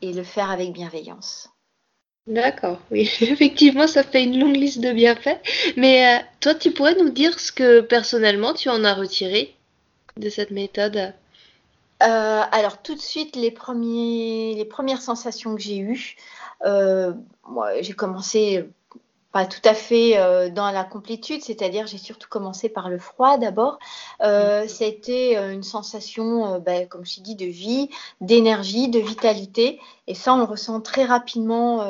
et 0.00 0.12
le 0.12 0.22
faire 0.22 0.50
avec 0.50 0.72
bienveillance. 0.72 1.53
D'accord, 2.26 2.80
oui, 2.90 3.02
effectivement, 3.20 3.86
ça 3.86 4.02
fait 4.02 4.24
une 4.24 4.38
longue 4.38 4.56
liste 4.56 4.80
de 4.80 4.92
bienfaits. 4.92 5.40
Mais 5.76 6.06
euh, 6.06 6.22
toi, 6.40 6.54
tu 6.54 6.70
pourrais 6.70 6.94
nous 6.94 7.10
dire 7.10 7.38
ce 7.38 7.52
que 7.52 7.80
personnellement 7.80 8.54
tu 8.54 8.70
en 8.70 8.82
as 8.84 8.94
retiré 8.94 9.54
de 10.16 10.30
cette 10.30 10.50
méthode? 10.50 11.12
Euh, 12.02 12.42
Alors, 12.50 12.80
tout 12.82 12.94
de 12.94 13.00
suite, 13.00 13.36
les, 13.36 13.50
premiers, 13.50 14.54
les 14.56 14.64
premières 14.64 15.02
sensations 15.02 15.54
que 15.54 15.60
j'ai 15.60 15.78
eues, 15.78 16.16
euh, 16.64 17.12
moi, 17.46 17.82
j'ai 17.82 17.92
commencé 17.92 18.64
pas 19.34 19.46
tout 19.46 19.68
à 19.68 19.74
fait 19.74 20.16
euh, 20.16 20.48
dans 20.48 20.70
la 20.70 20.84
complétude, 20.84 21.42
c'est-à-dire 21.42 21.88
j'ai 21.88 21.98
surtout 21.98 22.28
commencé 22.28 22.68
par 22.68 22.88
le 22.88 23.00
froid 23.00 23.36
d'abord. 23.36 23.80
Euh, 24.20 24.68
ça 24.68 24.84
a 24.84 24.86
été 24.86 25.36
euh, 25.36 25.52
une 25.52 25.64
sensation, 25.64 26.60
ben, 26.60 26.86
comme 26.86 27.04
je 27.04 27.20
dit, 27.20 27.34
de 27.34 27.44
vie, 27.44 27.90
d'énergie, 28.20 28.88
de 28.88 29.00
vitalité. 29.00 29.80
Et 30.06 30.14
ça, 30.14 30.34
on 30.34 30.36
le 30.36 30.44
ressent 30.44 30.80
très 30.80 31.04
rapidement 31.04 31.84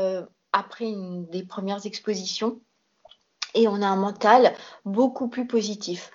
après 0.53 0.87
une 0.87 1.27
des 1.27 1.43
premières 1.43 1.85
expositions. 1.85 2.61
Et 3.53 3.69
on 3.69 3.83
a 3.83 3.87
un 3.89 3.97
mental 3.97 4.55
beaucoup 4.87 5.29
plus 5.29 5.47
positif. 5.47 6.13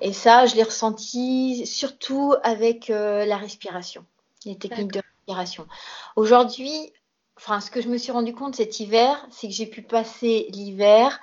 Et 0.00 0.12
ça, 0.12 0.46
je 0.46 0.54
l'ai 0.54 0.62
ressenti 0.62 1.66
surtout 1.66 2.34
avec 2.44 2.86
la 2.86 3.36
respiration, 3.36 4.04
les 4.46 4.56
techniques 4.56 4.92
de 4.92 5.02
respiration. 5.26 5.66
Aujourd'hui, 6.14 6.92
enfin, 7.38 7.60
ce 7.60 7.70
que 7.70 7.80
je 7.80 7.88
me 7.88 7.98
suis 7.98 8.10
rendu 8.10 8.34
compte 8.34 8.56
cet 8.56 8.80
hiver, 8.80 9.24
c'est 9.30 9.46
que 9.46 9.54
j'ai 9.54 9.66
pu 9.66 9.80
passer 9.82 10.48
l'hiver 10.50 11.20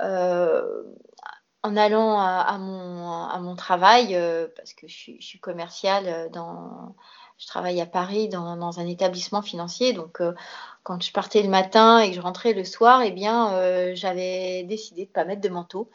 euh, 0.00 0.62
en 1.64 1.76
allant 1.76 2.20
à, 2.20 2.56
mon, 2.58 3.56
travail, 3.56 4.14
euh, 4.14 4.46
parce 4.56 4.72
que 4.72 4.86
je 4.86 4.94
suis, 4.94 5.20
je 5.20 5.38
commerciale 5.38 6.30
dans, 6.30 6.94
je 7.38 7.46
travaille 7.48 7.80
à 7.80 7.86
Paris 7.86 8.28
dans, 8.28 8.78
un 8.78 8.86
établissement 8.86 9.42
financier. 9.42 9.92
Donc, 9.92 10.20
euh, 10.20 10.32
quand 10.84 11.02
je 11.02 11.10
partais 11.10 11.42
le 11.42 11.48
matin 11.48 11.98
et 11.98 12.10
que 12.10 12.14
je 12.14 12.20
rentrais 12.20 12.52
le 12.52 12.62
soir, 12.62 13.02
eh 13.02 13.10
bien, 13.10 13.50
j'avais 13.94 14.62
décidé 14.62 15.02
de 15.02 15.08
ne 15.08 15.12
pas 15.12 15.24
mettre 15.24 15.40
de 15.40 15.48
manteau. 15.48 15.90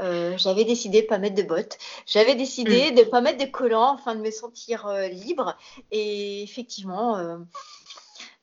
j'avais 0.00 0.64
décidé 0.64 1.02
de 1.02 1.04
ne 1.04 1.08
pas 1.08 1.18
mettre 1.18 1.36
de 1.36 1.42
bottes. 1.42 1.78
J'avais 2.06 2.34
décidé 2.34 2.90
mm. 2.90 2.94
de 2.96 3.00
ne 3.02 3.08
pas 3.08 3.20
mettre 3.20 3.38
de 3.38 3.48
collants 3.48 3.94
afin 3.94 4.16
de 4.16 4.20
me 4.20 4.32
sentir 4.32 4.88
libre. 5.12 5.56
Et 5.92 6.42
effectivement, 6.42 7.38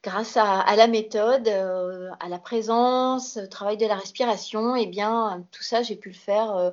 grâce 0.04 0.38
à, 0.38 0.76
la 0.76 0.88
méthode, 0.88 1.48
euh, 1.48 2.10
à 2.20 2.30
la 2.30 2.40
présence, 2.40 3.38
au 3.38 3.48
travail 3.48 3.78
de 3.78 3.86
la 3.86 3.96
respiration, 3.96 4.76
et 4.76 4.84
eh 4.84 4.86
bien, 4.88 5.46
tout 5.52 5.64
ça, 5.64 5.82
j'ai 5.84 5.96
pu 5.96 6.10
le 6.10 6.16
faire 6.16 6.56
euh, 6.56 6.72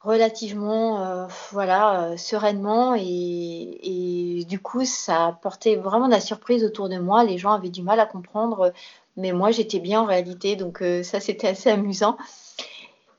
relativement, 0.00 1.04
euh, 1.04 1.26
voilà, 1.52 2.16
sereinement. 2.16 2.94
Et, 2.98 4.44
du 4.48 4.60
coup, 4.60 4.84
ça 4.84 5.26
a 5.26 5.32
porté 5.32 5.76
vraiment 5.76 6.06
de 6.06 6.12
la 6.12 6.20
surprise 6.20 6.64
autour 6.64 6.88
de 6.88 6.98
moi. 6.98 7.24
Les 7.24 7.38
gens 7.38 7.52
avaient 7.52 7.70
du 7.70 7.82
mal 7.82 8.00
à 8.00 8.06
comprendre, 8.06 8.72
mais 9.16 9.32
moi, 9.32 9.50
j'étais 9.50 9.80
bien 9.80 10.02
en 10.02 10.06
réalité. 10.06 10.56
Donc, 10.56 10.82
ça, 11.02 11.20
c'était 11.20 11.48
assez 11.48 11.70
amusant. 11.70 12.16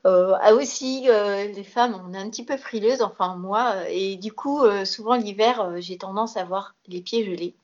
ah 0.04 0.54
aussi, 0.54 1.06
les 1.06 1.64
femmes, 1.64 2.00
on 2.06 2.14
est 2.14 2.18
un 2.18 2.30
petit 2.30 2.44
peu 2.44 2.56
frileuses, 2.56 3.02
enfin 3.02 3.36
moi, 3.36 3.88
et 3.90 4.16
du 4.16 4.32
coup, 4.32 4.62
souvent 4.84 5.16
l'hiver, 5.16 5.74
j'ai 5.80 5.98
tendance 5.98 6.36
à 6.36 6.42
avoir 6.42 6.74
les 6.86 7.00
pieds 7.02 7.24
gelés. 7.24 7.54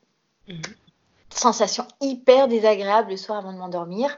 Mmh 0.47 0.53
sensation 1.29 1.85
hyper 2.01 2.47
désagréable 2.47 3.11
le 3.11 3.17
soir 3.17 3.37
avant 3.37 3.53
de 3.53 3.57
m'endormir, 3.57 4.17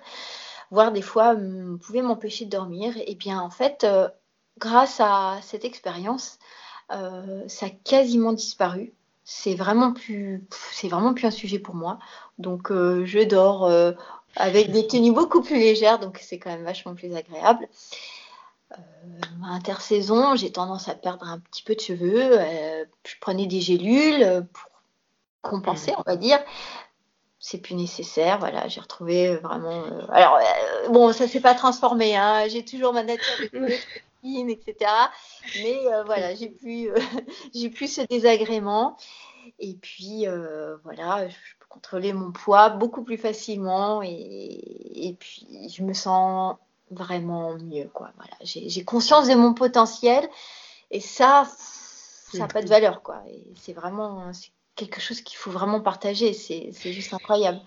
voire 0.71 0.91
des 0.91 1.01
fois 1.01 1.35
pouvait 1.81 2.01
m'empêcher 2.01 2.45
de 2.45 2.49
dormir. 2.49 2.93
Et 3.05 3.15
bien 3.15 3.39
en 3.39 3.49
fait, 3.49 3.83
euh, 3.83 4.07
grâce 4.57 4.99
à 4.99 5.39
cette 5.41 5.65
expérience, 5.65 6.39
euh, 6.91 7.43
ça 7.47 7.67
a 7.67 7.69
quasiment 7.69 8.33
disparu. 8.33 8.93
C'est 9.23 9.55
vraiment 9.55 9.91
plus, 9.91 10.45
c'est 10.71 10.87
vraiment 10.87 11.13
plus 11.13 11.25
un 11.25 11.31
sujet 11.31 11.59
pour 11.59 11.75
moi. 11.75 11.99
Donc 12.37 12.71
euh, 12.71 13.05
je 13.05 13.19
dors 13.19 13.69
avec 14.35 14.71
des 14.71 14.87
tenues 14.87 15.11
beaucoup 15.11 15.41
plus 15.41 15.57
légères, 15.57 15.99
donc 15.99 16.19
c'est 16.21 16.39
quand 16.39 16.51
même 16.51 16.63
vachement 16.63 16.95
plus 16.95 17.13
agréable. 17.15 17.67
intersaison, 19.43 20.35
j'ai 20.35 20.51
tendance 20.51 20.87
à 20.87 20.95
perdre 20.95 21.27
un 21.27 21.39
petit 21.39 21.63
peu 21.63 21.75
de 21.75 21.79
cheveux. 21.81 22.37
je 23.03 23.15
prenais 23.19 23.47
des 23.47 23.59
gélules 23.59 24.45
pour 24.53 24.69
compenser, 25.41 25.91
mmh. 25.91 25.95
on 25.99 26.03
va 26.03 26.15
dire 26.15 26.39
c'est 27.39 27.59
plus 27.59 27.75
nécessaire. 27.75 28.39
Voilà, 28.39 28.67
j'ai 28.67 28.81
retrouvé 28.81 29.29
euh, 29.29 29.37
vraiment. 29.37 29.83
Euh, 29.85 30.05
alors, 30.09 30.37
euh, 30.37 30.89
bon, 30.89 31.13
ça 31.13 31.27
s'est 31.27 31.41
pas 31.41 31.53
transformé. 31.53 32.15
Hein, 32.15 32.47
j'ai 32.47 32.65
toujours 32.65 32.93
ma 32.93 33.03
nature 33.03 33.49
de 33.53 33.59
copine, 33.59 34.49
etc. 34.49 34.91
Mais 35.55 35.79
voilà, 36.05 36.35
j'ai 36.35 36.49
plus, 36.49 36.89
j'ai 37.53 37.69
plus 37.69 37.87
ce 37.93 38.01
désagrément. 38.01 38.97
Et 39.59 39.75
puis, 39.75 40.25
voilà, 40.83 41.27
je 41.27 41.35
peux 41.59 41.65
contrôler 41.69 42.13
mon 42.13 42.31
poids 42.31 42.69
beaucoup 42.69 43.03
plus 43.03 43.17
facilement. 43.17 44.01
Et, 44.03 45.07
et 45.07 45.13
puis, 45.13 45.69
je 45.69 45.83
me 45.83 45.93
sens 45.93 46.55
vraiment 46.91 47.55
mieux. 47.57 47.89
Quoi. 47.93 48.11
Voilà, 48.17 48.33
j'ai 48.41 48.83
conscience 48.83 49.27
de 49.27 49.35
mon 49.35 49.53
potentiel. 49.53 50.27
Et 50.89 51.01
ça, 51.01 51.45
ça 52.31 52.37
n'a 52.37 52.47
pas 52.47 52.61
de 52.61 52.67
valeur. 52.67 53.01
Quoi. 53.03 53.21
Et 53.29 53.43
c'est 53.55 53.73
vraiment 53.73 54.31
quelque 54.77 55.01
chose 55.01 55.19
qu'il 55.21 55.37
faut 55.37 55.51
vraiment 55.51 55.81
partager. 55.81 56.31
C'est 56.31 56.71
juste 56.93 57.13
incroyable. 57.13 57.59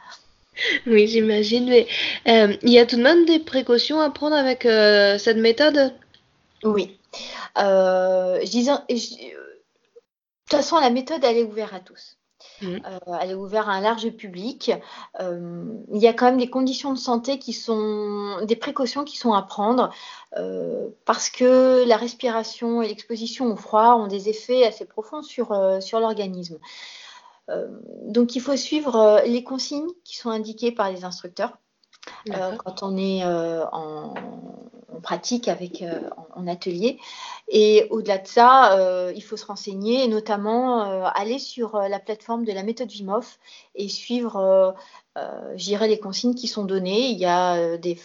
Oui, 0.86 1.06
j'imagine. 1.06 1.68
Mais 1.68 1.86
euh, 2.28 2.56
il 2.62 2.70
y 2.70 2.78
a 2.78 2.86
tout 2.86 2.96
de 2.96 3.02
même 3.02 3.24
des 3.26 3.38
précautions 3.38 4.00
à 4.00 4.10
prendre 4.10 4.36
avec 4.36 4.64
euh, 4.64 5.18
cette 5.18 5.36
méthode? 5.36 5.94
Oui. 6.64 6.98
Euh, 7.58 8.38
je 8.42 8.50
disais, 8.50 8.72
de 8.72 8.94
toute 8.94 10.50
façon, 10.50 10.78
la 10.78 10.90
méthode, 10.90 11.24
elle 11.24 11.38
est 11.38 11.44
ouverte 11.44 11.74
à 11.74 11.80
tous. 11.80 12.16
Mmh. 12.62 12.76
elle 13.20 13.30
est 13.30 13.34
ouverte 13.34 13.68
à 13.68 13.72
un 13.72 13.80
large 13.80 14.10
public. 14.10 14.72
il 15.20 15.98
y 15.98 16.06
a 16.06 16.12
quand 16.12 16.26
même 16.26 16.38
des 16.38 16.50
conditions 16.50 16.92
de 16.92 16.98
santé 16.98 17.38
qui 17.38 17.52
sont, 17.52 18.44
des 18.44 18.56
précautions 18.56 19.04
qui 19.04 19.16
sont 19.16 19.32
à 19.32 19.42
prendre 19.42 19.90
parce 21.04 21.30
que 21.30 21.86
la 21.86 21.96
respiration 21.96 22.82
et 22.82 22.88
l'exposition 22.88 23.46
au 23.46 23.56
froid 23.56 23.96
ont 23.96 24.06
des 24.06 24.28
effets 24.28 24.66
assez 24.66 24.84
profonds 24.84 25.22
sur, 25.22 25.54
sur 25.80 26.00
l'organisme. 26.00 26.58
Euh, 27.50 27.68
donc 28.06 28.36
il 28.36 28.40
faut 28.40 28.56
suivre 28.56 28.96
euh, 28.96 29.22
les 29.22 29.42
consignes 29.42 29.90
qui 30.04 30.16
sont 30.16 30.30
indiquées 30.30 30.72
par 30.72 30.90
les 30.90 31.04
instructeurs. 31.04 31.58
Euh, 32.28 32.56
quand 32.56 32.82
on 32.82 32.96
est 32.96 33.24
en, 33.24 34.14
pratique 35.02 35.48
avec 35.48 35.82
en, 36.34 36.46
atelier. 36.46 36.98
Et 37.48 37.86
au-delà 37.90 38.18
de 38.18 38.26
ça, 38.26 38.76
il 39.14 39.22
faut 39.22 39.36
se 39.36 39.46
renseigner 39.46 40.04
et 40.04 40.08
notamment 40.08 41.06
aller 41.06 41.38
sur 41.38 41.76
la 41.78 41.98
plateforme 41.98 42.44
de 42.44 42.52
la 42.52 42.62
méthode 42.62 42.90
Vimov 42.90 43.38
et 43.74 43.88
suivre 43.88 44.74
euh, 45.18 45.52
j'irai 45.56 45.88
les 45.88 45.98
consignes 45.98 46.34
qui 46.34 46.46
sont 46.46 46.64
données. 46.64 47.08
Il 47.08 47.18
y 47.18 47.26
a 47.26 47.56
euh, 47.56 47.78
des, 47.78 47.98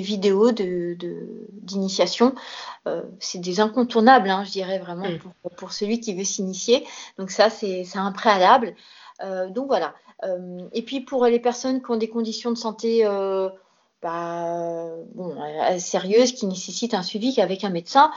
vidéos 0.00 0.52
d'initiation. 0.52 2.30
De, 2.30 2.34
euh, 2.90 3.02
c'est 3.20 3.40
des 3.40 3.60
incontournables, 3.60 4.30
hein, 4.30 4.44
je 4.44 4.50
dirais 4.50 4.78
vraiment, 4.78 5.08
mm. 5.08 5.18
pour, 5.56 5.72
celui 5.72 6.00
qui 6.00 6.14
veut 6.14 6.24
s'initier. 6.24 6.86
Donc 7.18 7.30
ça, 7.30 7.50
c'est 7.50 7.84
un 7.94 8.12
préalable. 8.12 8.74
donc 9.50 9.66
voilà. 9.66 9.94
Et 10.72 10.82
puis 10.82 11.00
pour 11.00 11.26
les 11.26 11.38
personnes 11.38 11.82
qui 11.82 11.90
ont 11.90 11.96
des 11.96 12.08
conditions 12.08 12.50
de 12.50 12.58
santé 12.58 13.04
bah, 14.02 14.90
sérieuses, 15.78 16.32
qui 16.32 16.46
nécessitent 16.46 16.94
un 16.94 17.02
suivi 17.02 17.40
avec 17.40 17.64
un 17.64 17.70
médecin, 17.70 18.10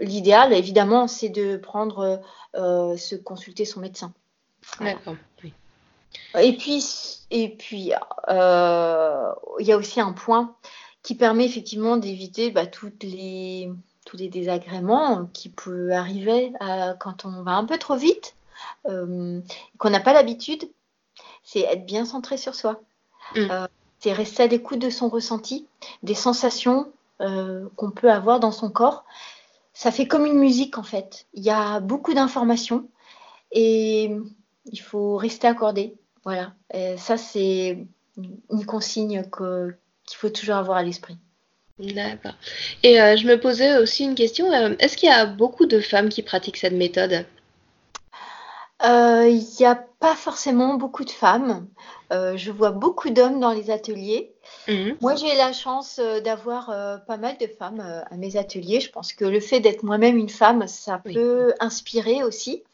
l'idéal, 0.00 0.52
évidemment, 0.52 1.06
c'est 1.06 1.28
de 1.28 1.56
prendre, 1.56 2.20
se 2.54 3.14
consulter 3.14 3.64
son 3.64 3.80
médecin. 3.80 4.12
D'accord. 4.80 5.14
Et 6.38 6.56
puis, 6.56 6.84
et 7.30 7.48
puis 7.48 7.92
euh, 8.28 9.32
il 9.58 9.66
y 9.66 9.72
a 9.72 9.76
aussi 9.76 10.00
un 10.00 10.12
point 10.12 10.54
qui 11.02 11.14
permet 11.14 11.44
effectivement 11.46 11.96
d'éviter 11.96 12.50
bah, 12.50 12.66
toutes 12.66 13.02
les, 13.02 13.70
tous 14.04 14.16
les 14.16 14.28
désagréments 14.28 15.26
qui 15.32 15.48
peuvent 15.48 15.92
arriver 15.92 16.52
quand 16.98 17.24
on 17.24 17.42
va 17.42 17.52
un 17.52 17.64
peu 17.64 17.78
trop 17.78 17.96
vite, 17.96 18.34
euh, 18.86 19.40
qu'on 19.78 19.90
n'a 19.90 20.00
pas 20.00 20.12
l'habitude. 20.12 20.68
C'est 21.50 21.60
être 21.60 21.86
bien 21.86 22.04
centré 22.04 22.36
sur 22.36 22.54
soi. 22.54 22.80
Mm. 23.34 23.50
Euh, 23.50 23.66
c'est 23.98 24.12
rester 24.12 24.44
à 24.44 24.46
l'écoute 24.46 24.78
de 24.78 24.90
son 24.90 25.08
ressenti, 25.08 25.66
des 26.02 26.14
sensations 26.14 26.92
qu'on 27.76 27.90
peut 27.90 28.10
avoir 28.10 28.40
dans 28.40 28.50
son 28.50 28.70
corps. 28.70 29.04
Ça 29.74 29.92
fait 29.92 30.08
comme 30.08 30.24
une 30.24 30.38
musique 30.38 30.78
en 30.78 30.82
fait. 30.82 31.26
Il 31.34 31.42
y 31.42 31.50
a 31.50 31.80
beaucoup 31.80 32.14
d'informations 32.14 32.88
et 33.52 34.10
il 34.64 34.80
faut 34.80 35.18
rester 35.18 35.46
accordé. 35.46 35.94
Voilà, 36.24 36.54
ça 36.96 37.18
c'est 37.18 37.86
une 38.16 38.64
consigne 38.64 39.22
qu'il 39.24 40.16
faut 40.16 40.30
toujours 40.30 40.56
avoir 40.56 40.78
à 40.78 40.82
l'esprit. 40.82 41.18
D'accord. 41.80 42.34
Et 42.82 43.00
euh, 43.00 43.16
je 43.16 43.26
me 43.26 43.38
posais 43.38 43.78
aussi 43.78 44.04
une 44.04 44.14
question, 44.14 44.52
euh, 44.52 44.74
est-ce 44.78 44.96
qu'il 44.96 45.08
y 45.08 45.12
a 45.12 45.26
beaucoup 45.26 45.66
de 45.66 45.80
femmes 45.80 46.08
qui 46.08 46.22
pratiquent 46.22 46.58
cette 46.58 46.74
méthode? 46.74 47.12
euh, 47.12 47.22
Il 48.82 49.46
n'y 49.58 49.66
a 49.66 49.74
pas 49.74 50.14
forcément 50.14 50.74
beaucoup 50.74 51.04
de 51.04 51.10
femmes. 51.10 51.66
je 52.10 52.50
vois 52.50 52.70
beaucoup 52.70 53.10
d'hommes 53.10 53.40
dans 53.40 53.52
les 53.52 53.70
ateliers. 53.70 54.32
Mmh. 54.68 54.92
Moi, 55.00 55.14
j'ai 55.16 55.34
la 55.36 55.52
chance 55.52 56.00
d'avoir 56.24 56.66
pas 57.06 57.16
mal 57.16 57.36
de 57.38 57.46
femmes 57.46 57.80
à 58.10 58.16
mes 58.16 58.36
ateliers. 58.36 58.80
Je 58.80 58.90
pense 58.90 59.12
que 59.12 59.24
le 59.24 59.40
fait 59.40 59.60
d'être 59.60 59.82
moi-même 59.82 60.16
une 60.16 60.30
femme, 60.30 60.66
ça 60.66 61.00
peut 61.04 61.52
inspirer 61.60 62.22
aussi. 62.22 62.64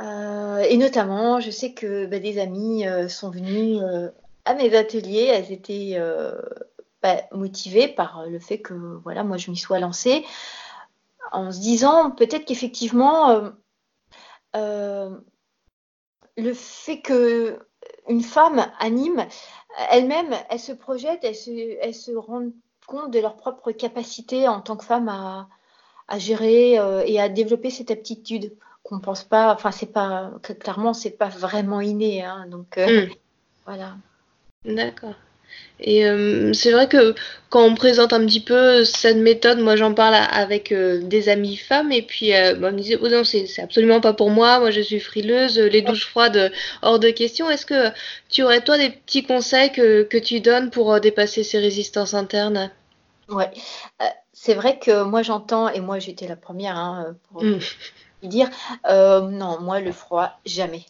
Euh, 0.00 0.60
et 0.60 0.76
notamment, 0.76 1.40
je 1.40 1.50
sais 1.50 1.72
que 1.72 2.06
bah, 2.06 2.18
des 2.18 2.38
amis 2.38 2.86
euh, 2.86 3.08
sont 3.08 3.30
venus 3.30 3.80
euh, 3.82 4.08
à 4.44 4.54
mes 4.54 4.74
ateliers. 4.74 5.24
Elles 5.24 5.52
étaient 5.52 5.98
bah, 7.02 7.22
motivées 7.32 7.88
par 7.88 8.26
le 8.26 8.38
fait 8.38 8.58
que 8.58 8.74
voilà, 9.02 9.24
moi 9.24 9.36
je 9.36 9.50
m'y 9.50 9.56
sois 9.56 9.80
lancée, 9.80 10.24
en 11.32 11.52
se 11.52 11.60
disant 11.60 12.10
peut-être 12.10 12.44
qu'effectivement 12.44 13.52
le 14.54 15.24
fait 16.54 17.00
que 17.00 17.58
une 18.08 18.22
femme 18.22 18.66
anime, 18.78 19.26
elle-même, 19.90 20.34
elle 20.50 20.60
se 20.60 20.72
projette, 20.72 21.20
elle 21.22 21.36
se, 21.36 21.50
elle 21.80 21.94
se 21.94 22.12
rend 22.12 22.48
compte 22.86 23.10
de 23.10 23.20
leur 23.20 23.36
propre 23.36 23.72
capacité 23.72 24.48
en 24.48 24.60
tant 24.60 24.76
que 24.76 24.84
femme 24.84 25.08
à, 25.08 25.48
à 26.08 26.18
gérer 26.18 26.78
euh, 26.78 27.02
et 27.06 27.20
à 27.20 27.28
développer 27.28 27.70
cette 27.70 27.90
aptitude 27.90 28.52
qu'on 28.82 28.98
pense 28.98 29.24
pas, 29.24 29.54
enfin 29.54 29.70
c'est 29.70 29.92
pas 29.92 30.32
clairement 30.58 30.92
c'est 30.92 31.12
pas 31.12 31.28
vraiment 31.28 31.80
inné, 31.80 32.24
hein, 32.24 32.46
donc 32.48 32.78
euh, 32.78 33.06
hmm. 33.06 33.10
voilà. 33.64 33.96
D'accord. 34.64 35.14
Et 35.84 36.06
euh, 36.06 36.52
c'est 36.52 36.70
vrai 36.70 36.88
que 36.88 37.14
quand 37.50 37.64
on 37.64 37.74
présente 37.74 38.12
un 38.12 38.24
petit 38.24 38.40
peu 38.40 38.84
cette 38.84 39.16
méthode, 39.16 39.58
moi 39.58 39.74
j'en 39.74 39.94
parle 39.94 40.14
avec 40.14 40.70
euh, 40.70 41.00
des 41.02 41.28
amies 41.28 41.56
femmes 41.56 41.90
et 41.90 42.02
puis 42.02 42.34
euh, 42.34 42.54
bah, 42.54 42.70
me 42.70 42.78
disent 42.78 42.98
oh 43.02 43.08
non 43.08 43.24
c'est 43.24 43.48
absolument 43.58 44.00
pas 44.00 44.12
pour 44.12 44.30
moi, 44.30 44.60
moi 44.60 44.70
je 44.70 44.80
suis 44.80 45.00
frileuse, 45.00 45.58
les 45.58 45.82
douches 45.82 46.06
froides 46.06 46.52
hors 46.82 47.00
de 47.00 47.10
question. 47.10 47.50
Est-ce 47.50 47.66
que 47.66 47.90
tu 48.28 48.42
aurais 48.44 48.62
toi 48.62 48.78
des 48.78 48.90
petits 48.90 49.24
conseils 49.24 49.72
que, 49.72 50.04
que 50.04 50.18
tu 50.18 50.40
donnes 50.40 50.70
pour 50.70 51.00
dépasser 51.00 51.42
ces 51.42 51.58
résistances 51.58 52.14
internes? 52.14 52.70
Ouais, 53.28 53.50
c'est 54.32 54.54
vrai 54.54 54.78
que 54.78 55.02
moi 55.02 55.22
j'entends 55.22 55.68
et 55.68 55.80
moi 55.80 55.98
j'étais 55.98 56.28
la 56.28 56.36
première 56.36 56.76
hein, 56.76 57.16
pour 57.32 57.42
mmh. 57.42 57.58
dire 58.22 58.48
non 58.88 59.58
moi 59.60 59.80
le 59.80 59.90
froid 59.90 60.38
jamais, 60.46 60.84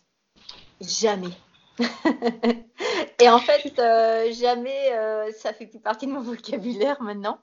jamais. 0.83 1.31
et 3.21 3.29
en 3.29 3.39
fait, 3.39 3.79
euh, 3.79 4.33
jamais, 4.33 4.93
euh, 4.93 5.31
ça 5.33 5.53
fait 5.53 5.67
plus 5.67 5.81
partie 5.81 6.07
de 6.07 6.13
mon 6.13 6.21
vocabulaire 6.23 7.01
maintenant. 7.03 7.39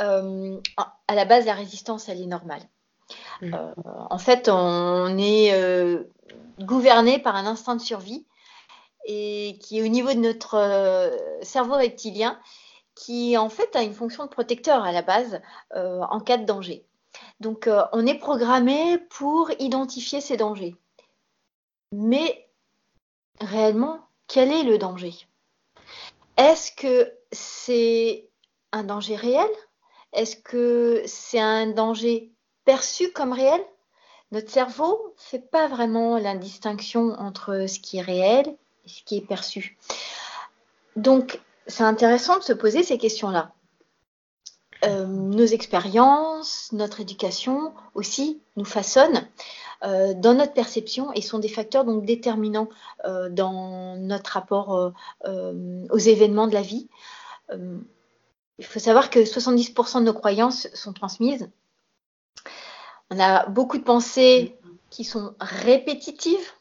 Euh, 0.00 0.58
à 0.76 1.14
la 1.14 1.24
base, 1.24 1.46
la 1.46 1.54
résistance, 1.54 2.08
elle 2.08 2.20
est 2.20 2.26
normale. 2.26 2.62
Mm. 3.42 3.54
en 4.08 4.18
fait, 4.18 4.48
on 4.48 5.18
est 5.18 5.52
gouverné 6.60 7.18
par 7.18 7.36
un 7.36 7.44
instinct 7.44 7.76
de 7.76 7.80
survie 7.80 8.24
et 9.04 9.58
qui 9.60 9.78
est 9.78 9.82
au 9.82 9.88
niveau 9.88 10.14
de 10.14 10.18
notre 10.18 11.12
cerveau 11.42 11.74
reptilien, 11.74 12.38
qui 12.94 13.36
en 13.36 13.50
fait 13.50 13.74
a 13.76 13.82
une 13.82 13.92
fonction 13.92 14.24
de 14.24 14.30
protecteur 14.30 14.82
à 14.84 14.92
la 14.92 15.02
base 15.02 15.40
en 15.74 16.20
cas 16.20 16.38
de 16.38 16.44
danger. 16.46 16.86
Donc, 17.40 17.68
on 17.92 18.06
est 18.06 18.14
programmé 18.14 18.98
pour 19.10 19.50
identifier 19.58 20.22
ces 20.22 20.38
dangers. 20.38 20.76
Mais 21.90 22.48
réellement, 23.40 24.00
quel 24.28 24.52
est 24.52 24.62
le 24.62 24.78
danger? 24.78 25.14
Est-ce 26.36 26.72
que 26.72 27.12
c'est 27.32 28.28
un 28.72 28.84
danger 28.84 29.16
réel? 29.16 29.50
Est-ce 30.12 30.36
que 30.36 31.02
c'est 31.06 31.40
un 31.40 31.66
danger 31.68 32.30
perçu 32.64 33.10
comme 33.12 33.32
réel? 33.32 33.64
Notre 34.30 34.50
cerveau 34.50 35.14
ne 35.16 35.22
fait 35.22 35.50
pas 35.50 35.68
vraiment 35.68 36.18
la 36.18 36.34
distinction 36.34 37.10
entre 37.18 37.66
ce 37.68 37.78
qui 37.78 37.98
est 37.98 38.02
réel 38.02 38.56
et 38.84 38.88
ce 38.88 39.02
qui 39.02 39.18
est 39.18 39.26
perçu. 39.26 39.76
Donc, 40.96 41.40
c'est 41.66 41.84
intéressant 41.84 42.38
de 42.38 42.42
se 42.42 42.52
poser 42.52 42.82
ces 42.82 42.98
questions-là. 42.98 43.52
Euh, 44.84 45.06
nos 45.06 45.46
expériences, 45.46 46.70
notre 46.72 47.00
éducation 47.00 47.72
aussi 47.94 48.40
nous 48.56 48.64
façonnent 48.64 49.28
euh, 49.84 50.14
dans 50.14 50.34
notre 50.34 50.52
perception 50.52 51.12
et 51.12 51.22
sont 51.22 51.38
des 51.38 51.48
facteurs 51.48 51.84
donc 51.84 52.04
déterminants 52.04 52.68
euh, 53.04 53.28
dans 53.28 53.96
notre 53.96 54.32
rapport 54.32 54.92
aux 55.24 55.98
événements 55.98 56.46
de 56.46 56.54
la 56.54 56.62
vie. 56.62 56.88
il 57.52 58.64
faut 58.64 58.78
savoir 58.78 59.10
que 59.10 59.20
70% 59.20 60.00
de 60.00 60.04
nos 60.04 60.14
croyances 60.14 60.68
sont 60.74 60.92
transmises. 60.92 61.50
On 63.10 63.20
a 63.20 63.46
beaucoup 63.46 63.78
de 63.78 63.84
pensées 63.84 64.56
qui 64.90 65.04
sont 65.04 65.34
répétitives, 65.40 66.52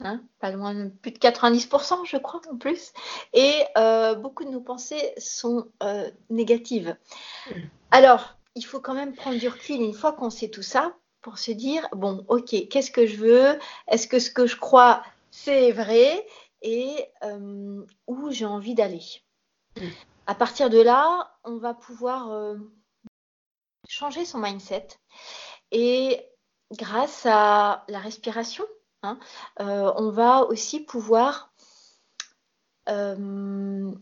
Hein, 0.00 0.22
pas 0.40 0.50
loin 0.50 0.74
de 0.74 0.88
plus 0.88 1.12
de 1.12 1.18
90%, 1.18 2.04
je 2.04 2.16
crois, 2.16 2.40
en 2.50 2.56
plus. 2.56 2.92
Et 3.32 3.62
euh, 3.78 4.14
beaucoup 4.14 4.44
de 4.44 4.50
nos 4.50 4.60
pensées 4.60 5.14
sont 5.18 5.68
euh, 5.82 6.10
négatives. 6.30 6.96
Hmm. 7.48 7.60
Alors, 7.92 8.36
il 8.56 8.62
faut 8.62 8.80
quand 8.80 8.94
même 8.94 9.14
prendre 9.14 9.38
du 9.38 9.48
recul 9.48 9.80
une 9.80 9.94
fois 9.94 10.12
qu'on 10.12 10.30
sait 10.30 10.48
tout 10.48 10.62
ça 10.62 10.96
pour 11.24 11.38
se 11.38 11.50
dire, 11.50 11.88
bon, 11.92 12.24
ok, 12.28 12.68
qu'est-ce 12.70 12.92
que 12.92 13.06
je 13.06 13.16
veux? 13.16 13.58
Est-ce 13.88 14.06
que 14.06 14.20
ce 14.20 14.30
que 14.30 14.46
je 14.46 14.56
crois, 14.56 15.02
c'est 15.32 15.72
vrai? 15.72 16.24
Et 16.62 17.04
euh, 17.24 17.84
où 18.06 18.30
j'ai 18.30 18.46
envie 18.46 18.74
d'aller? 18.74 19.02
Hmm. 19.76 19.88
À 20.28 20.36
partir 20.36 20.70
de 20.70 20.80
là, 20.80 21.36
on 21.42 21.58
va 21.58 21.74
pouvoir 21.74 22.54
changer 23.88 24.24
son 24.24 24.38
mindset. 24.38 24.86
Et 25.72 26.24
grâce 26.70 27.26
à 27.26 27.84
la 27.88 27.98
respiration, 27.98 28.64
Hein. 29.04 29.18
Euh, 29.60 29.92
on 29.96 30.10
va 30.10 30.44
aussi 30.44 30.80
pouvoir 30.80 31.52
euh, 32.88 33.92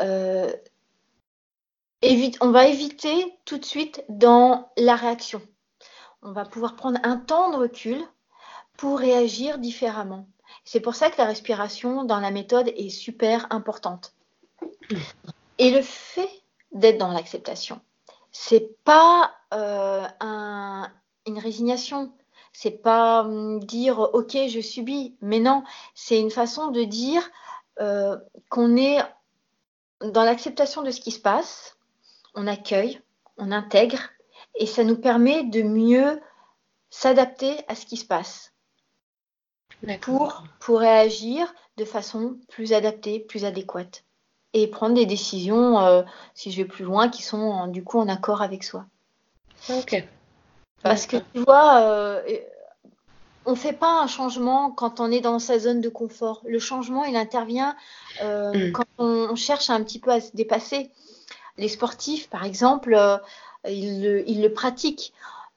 euh, 0.00 0.52
on 2.42 2.50
va 2.50 2.68
éviter 2.68 3.38
tout 3.46 3.56
de 3.56 3.64
suite 3.64 4.04
dans 4.10 4.70
la 4.76 4.96
réaction. 4.96 5.40
On 6.24 6.32
va 6.32 6.46
pouvoir 6.46 6.74
prendre 6.74 6.98
un 7.02 7.18
temps 7.18 7.50
de 7.50 7.56
recul 7.56 8.02
pour 8.78 8.98
réagir 8.98 9.58
différemment. 9.58 10.26
C'est 10.64 10.80
pour 10.80 10.94
ça 10.94 11.10
que 11.10 11.18
la 11.18 11.26
respiration 11.26 12.04
dans 12.04 12.18
la 12.18 12.30
méthode 12.30 12.68
est 12.68 12.88
super 12.88 13.46
importante. 13.50 14.14
Et 15.58 15.70
le 15.70 15.82
fait 15.82 16.30
d'être 16.72 16.96
dans 16.96 17.12
l'acceptation, 17.12 17.80
c'est 18.32 18.76
pas 18.84 19.32
une 21.26 21.38
résignation, 21.38 22.12
c'est 22.52 22.82
pas 22.82 23.22
hum, 23.22 23.62
dire 23.62 23.98
ok 24.00 24.36
je 24.48 24.60
subis, 24.60 25.16
mais 25.20 25.40
non, 25.40 25.62
c'est 25.94 26.18
une 26.18 26.30
façon 26.30 26.70
de 26.70 26.84
dire 26.84 27.22
euh, 27.80 28.16
qu'on 28.48 28.76
est 28.76 28.98
dans 30.00 30.24
l'acceptation 30.24 30.82
de 30.82 30.90
ce 30.90 31.00
qui 31.00 31.10
se 31.10 31.20
passe, 31.20 31.76
on 32.34 32.46
accueille, 32.46 33.00
on 33.36 33.52
intègre, 33.52 34.10
et 34.56 34.66
ça 34.66 34.84
nous 34.84 34.96
permet 34.96 35.44
de 35.44 35.62
mieux 35.62 36.20
s'adapter 36.90 37.56
à 37.68 37.74
ce 37.74 37.86
qui 37.86 37.96
se 37.96 38.04
passe 38.04 38.52
pour, 40.00 40.44
pour 40.60 40.78
réagir 40.78 41.52
de 41.76 41.84
façon 41.84 42.36
plus 42.48 42.72
adaptée, 42.72 43.20
plus 43.20 43.44
adéquate 43.44 44.04
et 44.54 44.68
prendre 44.68 44.94
des 44.94 45.04
décisions, 45.04 45.80
euh, 45.80 46.02
si 46.34 46.52
je 46.52 46.58
vais 46.58 46.64
plus 46.64 46.84
loin, 46.84 47.08
qui 47.08 47.22
sont 47.22 47.66
du 47.66 47.82
coup 47.82 47.98
en 47.98 48.08
accord 48.08 48.40
avec 48.40 48.62
soi. 48.62 48.86
Ok. 49.68 50.02
Parce 50.82 51.06
que 51.06 51.16
tu 51.16 51.40
vois, 51.40 51.80
euh, 51.80 52.22
on 53.46 53.52
ne 53.52 53.56
fait 53.56 53.72
pas 53.72 54.00
un 54.00 54.06
changement 54.06 54.70
quand 54.70 55.00
on 55.00 55.10
est 55.10 55.20
dans 55.20 55.40
sa 55.40 55.58
zone 55.58 55.80
de 55.80 55.88
confort. 55.88 56.42
Le 56.46 56.60
changement, 56.60 57.04
il 57.04 57.16
intervient 57.16 57.74
euh, 58.22 58.68
mm. 58.68 58.72
quand 58.72 58.84
on, 58.98 59.34
cherche 59.34 59.70
un 59.70 59.82
petit 59.82 59.98
peu 59.98 60.10
à 60.10 60.20
se 60.20 60.30
dépasser. 60.34 60.90
Les 61.56 61.68
sportifs, 61.68 62.28
par 62.30 62.44
exemple, 62.44 62.96
euh, 63.66 63.70
ils, 63.70 64.42
le, 64.42 64.52
pratiquent. 64.52 65.12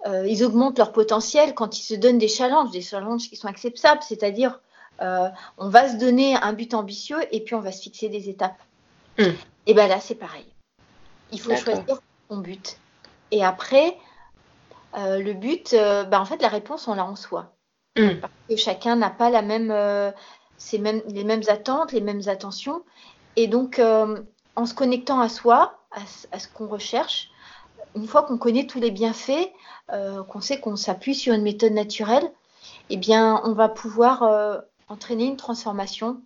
ils 0.05 0.43
augmentent 0.43 0.77
leur 0.77 0.91
potentiel 0.91 1.53
quand 1.53 1.79
ils 1.79 1.83
se 1.83 1.93
donnent 1.93 2.17
des 2.17 2.27
challenges, 2.27 2.71
des 2.71 2.81
challenges 2.81 3.29
qui 3.29 3.35
sont 3.35 3.47
acceptables, 3.47 4.01
c'est-à-dire 4.01 4.59
on 4.99 5.69
va 5.69 5.89
se 5.89 5.97
donner 5.97 6.35
un 6.35 6.53
but 6.53 6.73
ambitieux 6.73 7.19
et 7.31 7.41
puis 7.41 7.53
on 7.53 7.59
va 7.59 7.71
se 7.71 7.83
fixer 7.83 8.09
des 8.09 8.29
étapes. 8.29 8.57
Mm. 9.19 9.23
Et 9.67 9.73
bien 9.73 9.87
là, 9.87 9.99
c'est 9.99 10.15
pareil. 10.15 10.45
Il 11.31 11.39
faut 11.39 11.55
choisir 11.55 11.99
son 12.29 12.37
but. 12.37 12.77
Et 13.31 13.43
après, 13.43 13.97
euh, 14.95 15.19
le 15.19 15.33
but, 15.33 15.73
euh, 15.73 16.03
bah, 16.03 16.21
en 16.21 16.25
fait, 16.25 16.41
la 16.41 16.47
réponse, 16.47 16.87
on 16.87 16.95
l'a 16.95 17.05
en 17.05 17.15
soi. 17.15 17.53
Mm. 17.97 18.19
Parce 18.21 18.33
que 18.49 18.55
chacun 18.55 18.95
n'a 18.95 19.09
pas 19.09 19.29
la 19.29 19.41
même, 19.41 19.71
euh, 19.71 20.11
les 20.71 21.23
mêmes 21.23 21.43
attentes, 21.47 21.91
les 21.91 22.01
mêmes 22.01 22.21
attentions. 22.27 22.83
Et 23.35 23.47
donc, 23.47 23.79
en 23.79 24.65
se 24.65 24.73
connectant 24.73 25.19
à 25.19 25.29
soi, 25.29 25.79
à, 26.31 26.39
ce 26.39 26.47
qu'on 26.47 26.67
recherche, 26.67 27.29
une 27.97 28.07
fois 28.07 28.23
qu'on 28.23 28.37
connaît 28.37 28.67
tous 28.67 28.79
les 28.79 28.91
bienfaits, 28.91 29.51
qu'on 30.29 30.41
sait 30.41 30.59
qu'on 30.59 30.75
s'appuie 30.75 31.15
sur 31.15 31.33
une 31.33 31.41
méthode 31.41 31.73
naturelle, 31.73 32.31
eh 32.89 32.97
bien, 32.97 33.41
on 33.43 33.53
va 33.53 33.69
pouvoir 33.69 34.63
entraîner 34.87 35.25
une 35.25 35.37
transformation 35.37 36.21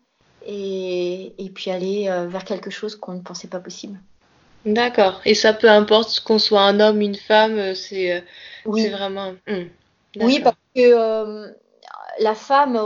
et, 0.46 1.34
et 1.38 1.50
puis 1.50 1.72
aller 1.72 2.06
vers 2.28 2.46
quelque 2.46 2.70
chose 2.70 2.96
qu'on 2.96 3.14
ne 3.14 3.22
pensait 3.22 3.48
pas 3.48 3.60
possible. 3.60 4.00
D'accord. 4.66 5.22
Et 5.26 5.34
ça, 5.34 5.54
peu 5.54 5.70
importe 5.70 6.20
qu'on 6.20 6.38
soit 6.38 6.62
un 6.62 6.80
homme, 6.80 7.02
une 7.02 7.16
femme, 7.16 7.58
euh, 7.58 7.74
c'est 7.74 8.14
euh, 8.14 8.22
vraiment. 8.66 9.34
Hmm. 9.48 9.66
Oui, 10.20 10.40
parce 10.40 10.56
que 10.76 10.82
euh, 10.82 11.48
la 12.20 12.36
femme, 12.36 12.80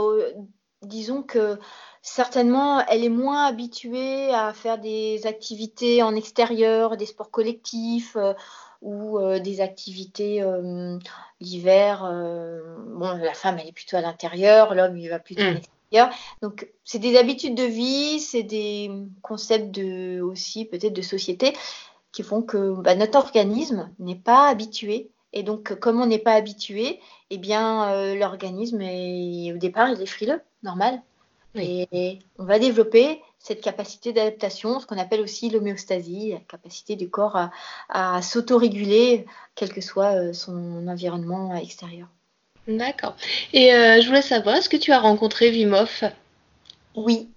disons 0.82 1.22
que 1.22 1.58
certainement, 2.00 2.80
elle 2.86 3.04
est 3.04 3.10
moins 3.10 3.46
habituée 3.46 4.32
à 4.32 4.52
faire 4.54 4.78
des 4.78 5.26
activités 5.26 6.02
en 6.02 6.14
extérieur, 6.14 6.96
des 6.96 7.06
sports 7.06 7.30
collectifs 7.30 8.16
ou 8.82 9.18
des 9.38 9.60
activités 9.60 10.44
l'hiver. 11.40 12.02
bon, 12.02 13.16
la 13.16 13.34
femme, 13.34 13.58
elle 13.58 13.68
est 13.68 13.72
plutôt 13.72 13.96
à 13.96 14.00
l'intérieur, 14.00 14.74
l'homme, 14.74 14.96
il 14.96 15.08
va 15.08 15.18
plutôt 15.18 15.42
à 15.42 15.52
hmm. 15.52 15.60
Donc, 16.42 16.68
c'est 16.84 16.98
des 16.98 17.16
habitudes 17.16 17.54
de 17.54 17.64
vie, 17.64 18.20
c'est 18.20 18.42
des 18.42 18.90
concepts 19.22 19.70
de, 19.70 20.20
aussi 20.20 20.64
peut-être 20.64 20.92
de 20.92 21.02
société 21.02 21.54
qui 22.12 22.22
font 22.22 22.42
que 22.42 22.72
bah, 22.80 22.94
notre 22.94 23.18
organisme 23.18 23.90
n'est 23.98 24.16
pas 24.16 24.48
habitué. 24.48 25.10
Et 25.32 25.42
donc, 25.42 25.78
comme 25.78 26.00
on 26.00 26.06
n'est 26.06 26.18
pas 26.18 26.32
habitué, 26.32 27.00
eh 27.30 27.38
bien, 27.38 27.92
euh, 27.92 28.14
l'organisme, 28.14 28.80
au 28.80 29.58
départ, 29.58 29.90
il 29.90 30.00
est 30.00 30.06
frileux, 30.06 30.40
normal. 30.62 31.02
Et 31.58 32.18
on 32.38 32.44
va 32.44 32.58
développer 32.58 33.22
cette 33.46 33.60
capacité 33.60 34.12
d'adaptation, 34.12 34.80
ce 34.80 34.86
qu'on 34.86 34.98
appelle 34.98 35.20
aussi 35.20 35.50
l'homéostasie, 35.50 36.32
la 36.32 36.40
capacité 36.40 36.96
du 36.96 37.08
corps 37.08 37.36
à, 37.36 37.52
à 37.88 38.20
s'autoréguler, 38.20 39.24
quel 39.54 39.72
que 39.72 39.80
soit 39.80 40.16
euh, 40.16 40.32
son 40.32 40.88
environnement 40.88 41.54
extérieur. 41.54 42.08
D'accord. 42.66 43.14
Et 43.52 43.72
euh, 43.72 44.00
je 44.00 44.06
voulais 44.08 44.22
savoir, 44.22 44.56
est-ce 44.56 44.68
que 44.68 44.76
tu 44.76 44.90
as 44.90 44.98
rencontré 44.98 45.50
Vimov 45.52 46.02
Oui. 46.96 47.30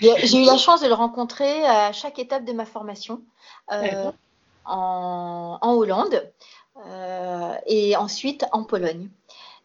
J'ai 0.00 0.42
eu 0.42 0.44
la 0.44 0.56
chance 0.56 0.80
de 0.80 0.88
le 0.88 0.94
rencontrer 0.94 1.64
à 1.64 1.92
chaque 1.92 2.18
étape 2.18 2.44
de 2.44 2.52
ma 2.52 2.66
formation 2.66 3.22
euh, 3.70 4.10
en, 4.64 5.58
en, 5.60 5.74
Hollande 5.74 6.28
et 7.66 7.96
ensuite 7.96 8.44
en 8.52 8.64
Pologne. 8.64 9.08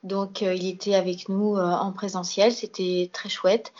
Donc, 0.03 0.41
il 0.41 0.67
était 0.67 0.95
avec 0.95 1.29
nous 1.29 1.57
en 1.57 1.91
présentiel, 1.91 2.51
c'était 2.51 3.09
très 3.13 3.29
chouette. 3.29 3.71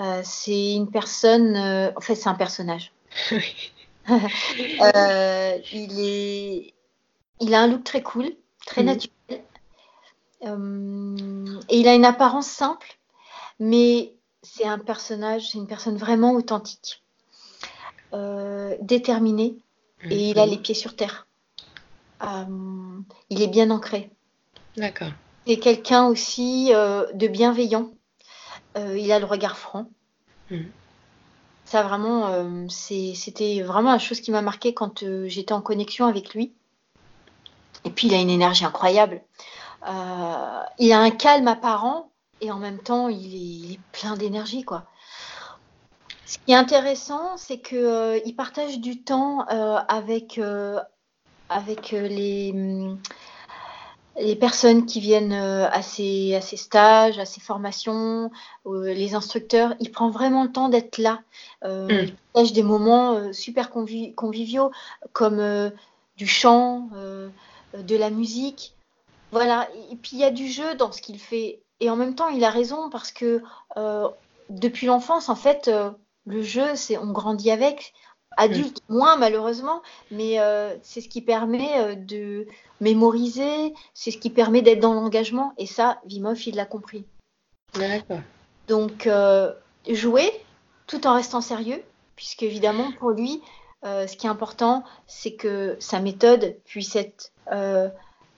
Euh, 0.00 0.22
c'est 0.24 0.74
une 0.74 0.90
personne, 0.90 1.54
euh, 1.56 1.92
en 1.96 2.00
fait, 2.00 2.14
c'est 2.14 2.28
un 2.28 2.34
personnage. 2.34 2.92
Euh, 4.08 5.58
il 5.72 6.00
est, 6.00 6.74
il 7.38 7.54
a 7.54 7.60
un 7.60 7.68
look 7.68 7.84
très 7.84 8.02
cool, 8.02 8.32
très 8.66 8.82
mhm. 8.82 8.88
naturel, 8.88 9.44
et 11.68 11.78
il 11.78 11.86
a 11.86 11.94
une 11.94 12.04
apparence 12.04 12.48
simple, 12.48 12.98
mais 13.60 14.12
c'est 14.42 14.66
un 14.66 14.80
personnage, 14.80 15.50
c'est 15.50 15.58
une 15.58 15.68
personne 15.68 15.96
vraiment 15.96 16.32
authentique, 16.32 17.00
déterminée, 18.80 19.54
et 20.10 20.30
il 20.30 20.40
a 20.40 20.46
mhm. 20.46 20.50
les 20.50 20.58
pieds 20.58 20.74
sur 20.74 20.96
terre. 20.96 21.28
il 23.30 23.40
est 23.40 23.46
bien 23.46 23.70
ancré. 23.70 24.10
D'accord. 24.76 25.12
C'est 25.46 25.58
quelqu'un 25.58 26.06
aussi 26.06 26.70
de 26.70 27.26
bienveillant. 27.26 27.90
Euh, 28.76 28.98
il 28.98 29.10
a 29.12 29.18
le 29.18 29.26
regard 29.26 29.58
franc. 29.58 29.86
Mm. 30.50 30.62
Ça 31.64 31.82
vraiment, 31.82 32.28
euh, 32.28 32.66
c'était 32.68 33.62
vraiment 33.62 33.92
la 33.92 33.98
chose 33.98 34.20
qui 34.20 34.30
m'a 34.30 34.42
marqué 34.42 34.74
quand 34.74 35.02
euh, 35.02 35.26
j'étais 35.28 35.52
en 35.52 35.62
connexion 35.62 36.06
avec 36.06 36.34
lui. 36.34 36.52
Et 37.84 37.90
puis 37.90 38.08
il 38.08 38.14
a 38.14 38.20
une 38.20 38.30
énergie 38.30 38.64
incroyable. 38.64 39.22
il 40.78 40.92
a 40.92 41.00
un 41.00 41.10
calme 41.10 41.48
apparent 41.48 42.10
et 42.40 42.50
en 42.50 42.58
même 42.58 42.78
temps 42.78 43.08
il 43.08 43.72
est, 43.72 43.80
plein 43.92 44.16
d'énergie 44.16 44.62
quoi. 44.62 44.84
Ce 46.26 46.38
qui 46.38 46.52
est 46.52 46.56
intéressant, 46.56 47.36
c'est 47.36 47.60
qu'il 47.60 48.36
partage 48.36 48.78
du 48.78 49.02
temps 49.02 49.40
avec, 49.40 50.40
avec 51.48 51.90
les, 51.90 52.54
les 54.16 54.36
personnes 54.36 54.84
qui 54.84 55.00
viennent 55.00 55.32
euh, 55.32 55.68
à 55.70 55.82
ces, 55.82 56.34
à 56.34 56.40
ces 56.40 56.56
stages, 56.56 57.18
à 57.18 57.24
ces 57.24 57.40
formations, 57.40 58.30
euh, 58.66 58.92
les 58.92 59.14
instructeurs, 59.14 59.74
ils 59.80 59.90
prennent 59.90 60.10
vraiment 60.10 60.44
le 60.44 60.52
temps 60.52 60.68
d'être 60.68 60.98
là. 60.98 61.20
Euh, 61.64 62.06
mm. 62.34 62.46
des 62.52 62.62
moments 62.62 63.14
euh, 63.14 63.32
super 63.32 63.70
conviviaux 63.70 64.70
comme 65.12 65.72
du 66.16 66.26
chant, 66.26 66.90
de 67.74 67.96
la 67.96 68.10
musique. 68.10 68.74
Voilà. 69.30 69.68
Et 69.90 69.96
puis 69.96 70.10
il 70.14 70.18
y 70.18 70.24
a 70.24 70.30
du 70.30 70.48
jeu 70.48 70.74
dans 70.74 70.92
ce 70.92 71.00
qu'il 71.00 71.18
fait. 71.18 71.60
Et 71.80 71.88
en 71.90 71.96
même 71.96 72.14
temps, 72.14 72.28
il 72.28 72.44
a 72.44 72.50
raison 72.50 72.90
parce 72.90 73.12
que 73.12 73.42
depuis 74.50 74.86
l'enfance, 74.86 75.28
en 75.28 75.36
fait, 75.36 75.70
le 76.26 76.42
jeu, 76.42 76.76
c'est 76.76 76.98
on 76.98 77.10
grandit 77.12 77.50
avec. 77.50 77.94
Adulte, 78.36 78.80
moins 78.88 79.16
malheureusement, 79.16 79.82
mais 80.10 80.38
c'est 80.82 81.00
ce 81.00 81.08
qui 81.08 81.22
permet 81.22 81.96
de 81.96 82.46
mémoriser, 82.80 83.74
c'est 83.94 84.10
ce 84.10 84.18
qui 84.18 84.30
permet 84.30 84.62
d'être 84.62 84.80
dans 84.80 84.94
l'engagement. 84.94 85.54
Et 85.58 85.66
ça, 85.66 86.00
Vimov, 86.06 86.46
il 86.46 86.56
l'a 86.56 86.66
compris. 86.66 87.04
D'accord. 87.74 88.20
Donc, 88.68 89.06
euh, 89.06 89.52
jouer 89.88 90.30
tout 90.86 91.06
en 91.06 91.14
restant 91.14 91.40
sérieux, 91.40 91.82
puisque 92.16 92.42
évidemment, 92.42 92.92
pour 92.98 93.10
lui, 93.10 93.42
euh, 93.84 94.06
ce 94.06 94.16
qui 94.16 94.26
est 94.26 94.30
important, 94.30 94.84
c'est 95.06 95.34
que 95.34 95.76
sa 95.80 96.00
méthode 96.00 96.56
puisse 96.64 96.96
être 96.96 97.32
euh, 97.50 97.88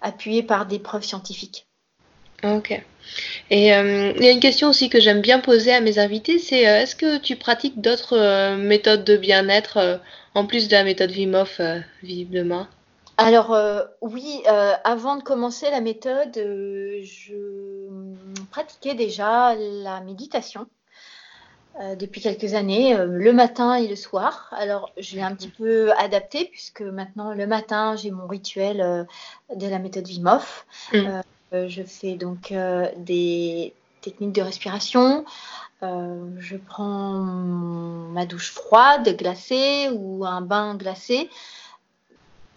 appuyée 0.00 0.42
par 0.42 0.66
des 0.66 0.78
preuves 0.78 1.04
scientifiques. 1.04 1.66
Ok. 2.44 2.70
Et 3.50 3.68
il 3.68 4.22
y 4.22 4.28
a 4.28 4.30
une 4.30 4.40
question 4.40 4.68
aussi 4.68 4.88
que 4.88 5.00
j'aime 5.00 5.20
bien 5.20 5.38
poser 5.38 5.72
à 5.72 5.80
mes 5.80 5.98
invités, 5.98 6.38
c'est 6.38 6.62
est-ce 6.62 6.96
que 6.96 7.18
tu 7.18 7.36
pratiques 7.36 7.80
d'autres 7.80 8.56
méthodes 8.56 9.04
de 9.04 9.16
bien-être 9.16 10.00
en 10.34 10.46
plus 10.46 10.68
de 10.68 10.72
la 10.72 10.84
méthode 10.84 11.10
Vimov, 11.10 11.60
visiblement 12.02 12.66
alors 13.16 13.52
euh, 13.52 13.82
oui, 14.00 14.42
euh, 14.48 14.72
avant 14.82 15.16
de 15.16 15.22
commencer 15.22 15.70
la 15.70 15.80
méthode, 15.80 16.36
euh, 16.36 17.00
je 17.04 17.34
pratiquais 18.50 18.94
déjà 18.94 19.54
la 19.54 20.00
méditation 20.00 20.66
depuis 21.98 22.20
quelques 22.20 22.54
années, 22.54 22.96
le 22.96 23.32
matin 23.32 23.74
et 23.74 23.88
le 23.88 23.96
soir. 23.96 24.48
Alors 24.52 24.92
je 24.96 25.16
l'ai 25.16 25.22
un 25.22 25.34
petit 25.34 25.48
peu 25.48 25.90
adapté 25.94 26.44
puisque 26.44 26.82
maintenant 26.82 27.34
le 27.34 27.48
matin 27.48 27.96
j'ai 27.96 28.12
mon 28.12 28.28
rituel 28.28 29.08
de 29.52 29.66
la 29.66 29.80
méthode. 29.80 30.06
Mm. 30.92 31.22
Je 31.68 31.82
fais 31.82 32.14
donc 32.14 32.52
des 32.96 33.74
techniques 34.00 34.32
de 34.32 34.42
respiration. 34.42 35.24
je 35.82 36.56
prends 36.56 37.20
ma 37.20 38.26
douche 38.26 38.52
froide, 38.52 39.16
glacée 39.16 39.88
ou 39.92 40.24
un 40.24 40.40
bain 40.40 40.74
glacé. 40.76 41.30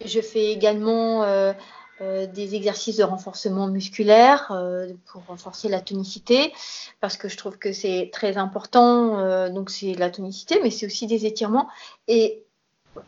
Je 0.04 0.20
fais 0.20 0.52
également 0.52 1.24
euh, 1.24 1.52
euh, 2.00 2.26
des 2.26 2.54
exercices 2.54 2.96
de 2.96 3.04
renforcement 3.04 3.66
musculaire 3.66 4.50
euh, 4.52 4.92
pour 5.06 5.24
renforcer 5.26 5.68
la 5.68 5.80
tonicité, 5.80 6.52
parce 7.00 7.16
que 7.16 7.28
je 7.28 7.36
trouve 7.36 7.58
que 7.58 7.72
c'est 7.72 8.10
très 8.12 8.36
important. 8.36 9.48
donc 9.50 9.70
c'est 9.70 9.94
la 9.94 10.10
tonicité, 10.10 10.60
mais 10.62 10.70
c'est 10.70 10.86
aussi 10.86 11.06
des 11.06 11.26
étirements. 11.26 11.68
Et 12.06 12.44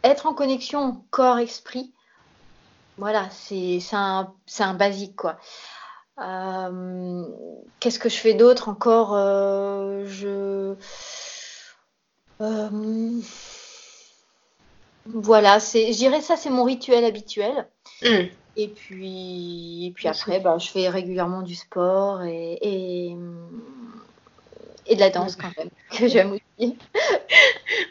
être 0.02 0.26
en 0.26 0.34
connexion 0.34 1.02
corps-esprit, 1.10 1.92
voilà, 2.98 3.28
c'est 3.30 3.80
un, 3.92 4.32
un, 4.58 4.74
basique, 4.74 5.16
quoi. 5.16 5.38
Qu'est-ce 7.80 7.98
que 7.98 8.08
je 8.08 8.16
fais 8.16 8.34
d'autre 8.34 8.68
encore 8.68 9.14
Je 10.06 10.74
voilà, 15.06 15.60
c'est, 15.60 15.92
je 15.92 15.98
dirais 15.98 16.20
ça, 16.20 16.36
c'est 16.36 16.50
mon 16.50 16.64
rituel 16.64 17.04
habituel. 17.04 17.66
Hmm. 18.02 18.26
Et 18.56 18.68
puis, 18.68 19.86
et 19.86 19.92
puis 19.92 20.08
après, 20.08 20.40
bah, 20.40 20.58
je 20.58 20.68
fais 20.68 20.88
régulièrement 20.88 21.42
du 21.42 21.54
sport 21.54 22.22
et, 22.22 22.58
et, 22.60 23.16
de 24.88 25.00
la 25.00 25.10
danse 25.10 25.36
quand 25.36 25.50
même, 25.58 25.70
que 25.98 26.08
j'aime 26.08 26.32
aussi. 26.32 26.76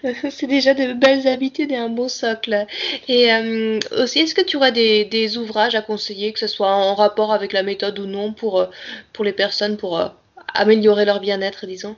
c'est 0.32 0.48
déjà 0.48 0.74
de 0.74 0.94
belles 0.94 1.28
habitudes 1.28 1.72
et 1.72 1.78
un 1.78 1.90
beau 1.90 2.10
socle. 2.10 2.66
Et 3.08 3.32
euh, 3.34 3.80
aussi, 3.98 4.20
est-ce 4.20 4.36
que 4.36 4.42
tu 4.42 4.58
auras 4.58 4.72
des, 4.72 5.06
des, 5.06 5.38
ouvrages 5.38 5.76
à 5.76 5.82
conseiller, 5.82 6.34
que 6.34 6.40
ce 6.40 6.48
soit 6.48 6.72
en 6.72 6.96
rapport 6.96 7.34
avec 7.34 7.54
la 7.54 7.64
méthode 7.64 8.00
ou 8.00 8.06
non, 8.06 8.34
pour, 8.34 8.60
euh, 8.60 8.66
pour 9.14 9.26
les 9.26 9.34
personnes, 9.34 9.78
pour 9.78 10.00
euh, 10.00 10.10
améliorer 10.54 11.06
leur 11.06 11.20
bien-être, 11.20 11.66
disons? 11.66 11.96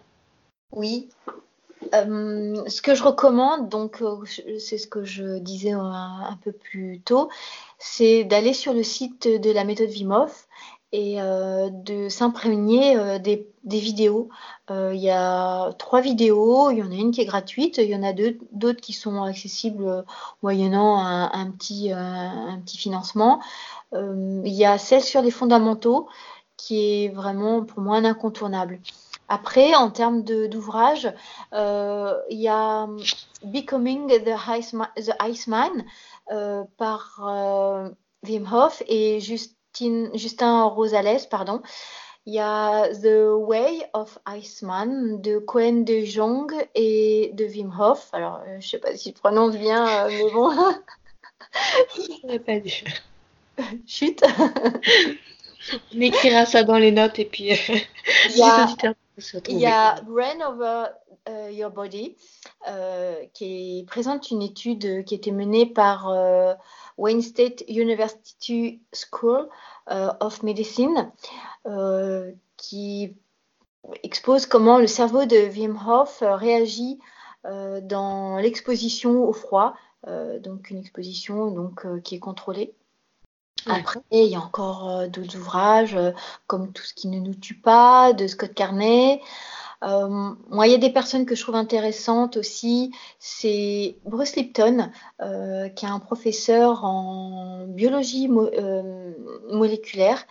Oui, 0.71 1.09
euh, 1.93 2.63
ce 2.67 2.81
que 2.81 2.95
je 2.95 3.03
recommande, 3.03 3.69
donc 3.69 4.01
c'est 4.59 4.77
ce 4.77 4.87
que 4.87 5.03
je 5.03 5.39
disais 5.39 5.71
un, 5.71 6.37
peu 6.43 6.51
plus 6.51 7.01
tôt, 7.03 7.29
c'est 7.79 8.23
d'aller 8.23 8.53
sur 8.53 8.73
le 8.73 8.83
site 8.83 9.27
de 9.27 9.51
la 9.51 9.63
méthode 9.63 9.89
Vimov 9.89 10.31
et 10.91 11.21
euh, 11.21 11.69
de 11.69 12.09
s'imprégner 12.09 13.19
des, 13.19 13.47
vidéos. 13.63 14.29
Il 14.69 14.99
y 14.99 15.09
a 15.09 15.71
trois 15.73 16.01
vidéos, 16.01 16.71
il 16.71 16.79
y 16.79 16.83
en 16.83 16.91
a 16.91 16.95
une 16.95 17.11
qui 17.11 17.21
est 17.21 17.25
gratuite, 17.25 17.77
il 17.77 17.89
y 17.89 17.95
en 17.95 18.03
a 18.03 18.13
d'autres 18.13 18.81
qui 18.81 18.93
sont 18.93 19.21
accessibles 19.23 20.05
moyennant 20.41 20.97
un, 20.99 21.51
petit, 21.51 21.91
un, 21.91 22.59
petit 22.63 22.77
financement. 22.77 23.41
il 23.93 24.53
y 24.53 24.65
a 24.65 24.77
celle 24.77 25.01
sur 25.01 25.21
les 25.21 25.31
fondamentaux 25.31 26.07
qui 26.57 27.03
est 27.03 27.09
vraiment 27.09 27.63
pour 27.63 27.81
moi 27.81 27.97
un 27.97 28.05
incontournable. 28.05 28.79
Après, 29.31 29.73
en 29.75 29.89
termes 29.91 30.23
d'ouvrage, 30.23 31.09
euh, 31.53 32.19
il 32.29 32.39
y 32.41 32.49
a 32.49 32.85
Becoming 33.45 34.09
the, 34.09 34.35
Iceman, 35.21 35.85
euh, 36.31 36.65
par 36.75 37.21
euh, 37.25 37.89
Wim 38.27 38.45
Hof 38.51 38.83
et 38.87 39.21
Justin 39.73 40.65
Rosales, 40.65 41.27
pardon. 41.29 41.61
Il 42.25 42.35
y 42.35 42.39
a 42.39 42.87
The 42.89 43.33
Way 43.33 43.83
of 43.93 44.19
Iceman 44.27 45.21
de 45.21 45.39
Cohen 45.39 45.83
de 45.83 46.05
Jong 46.05 46.53
et 46.75 47.31
de 47.33 47.45
Wim 47.45 47.73
Hof. 47.79 48.09
Alors, 48.13 48.41
je 48.47 48.55
ne 48.57 48.61
sais 48.61 48.77
pas 48.77 48.95
si 48.95 49.09
je 49.09 49.19
prononce 49.19 49.55
bien, 49.55 50.07
mais 50.07 50.31
bon. 50.31 50.51
je 51.95 52.25
n'aurais 52.25 52.39
pas 52.39 52.59
dû. 52.59 52.83
Chut. 53.87 54.21
On 55.95 56.01
écrira 56.01 56.45
ça 56.45 56.63
dans 56.63 56.77
les 56.77 56.91
notes 56.91 57.19
et 57.19 57.25
puis 57.25 57.49
il 57.49 58.37
y 58.37 58.43
a, 58.43 58.67
il 59.47 59.59
y 59.59 59.65
a 59.65 59.95
Brain 60.01 60.41
Over 60.47 60.85
euh, 61.10 61.10
Your 61.51 61.71
Body 61.71 62.15
euh, 62.67 63.23
qui 63.33 63.85
présente 63.87 64.31
une 64.31 64.41
étude 64.41 65.03
qui 65.05 65.13
a 65.13 65.17
été 65.17 65.31
menée 65.31 65.65
par 65.65 66.09
euh, 66.09 66.53
Wayne 66.97 67.21
State 67.21 67.63
University 67.67 68.81
School 68.93 69.47
of 69.87 70.43
Medicine 70.43 71.11
qui 72.57 73.15
expose 74.03 74.45
comment 74.45 74.77
le 74.77 74.87
cerveau 74.87 75.25
de 75.25 75.49
Wim 75.49 75.77
Hof 75.85 76.19
réagit 76.21 76.99
dans 77.43 78.37
l'exposition 78.37 79.27
au 79.27 79.33
froid, 79.33 79.73
donc 80.07 80.69
une 80.69 80.77
exposition 80.77 81.51
donc, 81.51 81.85
qui 82.03 82.15
est 82.15 82.19
contrôlée. 82.19 82.73
Après, 83.67 83.99
il 84.11 84.25
y 84.25 84.35
a 84.35 84.39
encore 84.39 85.07
d'autres 85.09 85.37
ouvrages 85.37 85.97
comme 86.47 86.71
Tout 86.71 86.83
ce 86.83 86.93
qui 86.93 87.09
ne 87.09 87.19
nous 87.19 87.35
tue 87.35 87.59
pas 87.59 88.13
de 88.13 88.27
Scott 88.27 88.53
Carney. 88.53 89.21
Euh, 89.83 90.33
moi, 90.49 90.67
il 90.67 90.71
y 90.71 90.75
a 90.75 90.77
des 90.77 90.91
personnes 90.91 91.25
que 91.25 91.35
je 91.35 91.41
trouve 91.41 91.55
intéressantes 91.55 92.37
aussi. 92.37 92.93
C'est 93.19 93.97
Bruce 94.05 94.35
Lipton, 94.35 94.91
euh, 95.21 95.69
qui 95.69 95.85
est 95.85 95.89
un 95.89 95.99
professeur 95.99 96.85
en 96.85 97.65
biologie 97.67 98.29
euh, 98.29 99.13
moléculaire. 99.49 100.25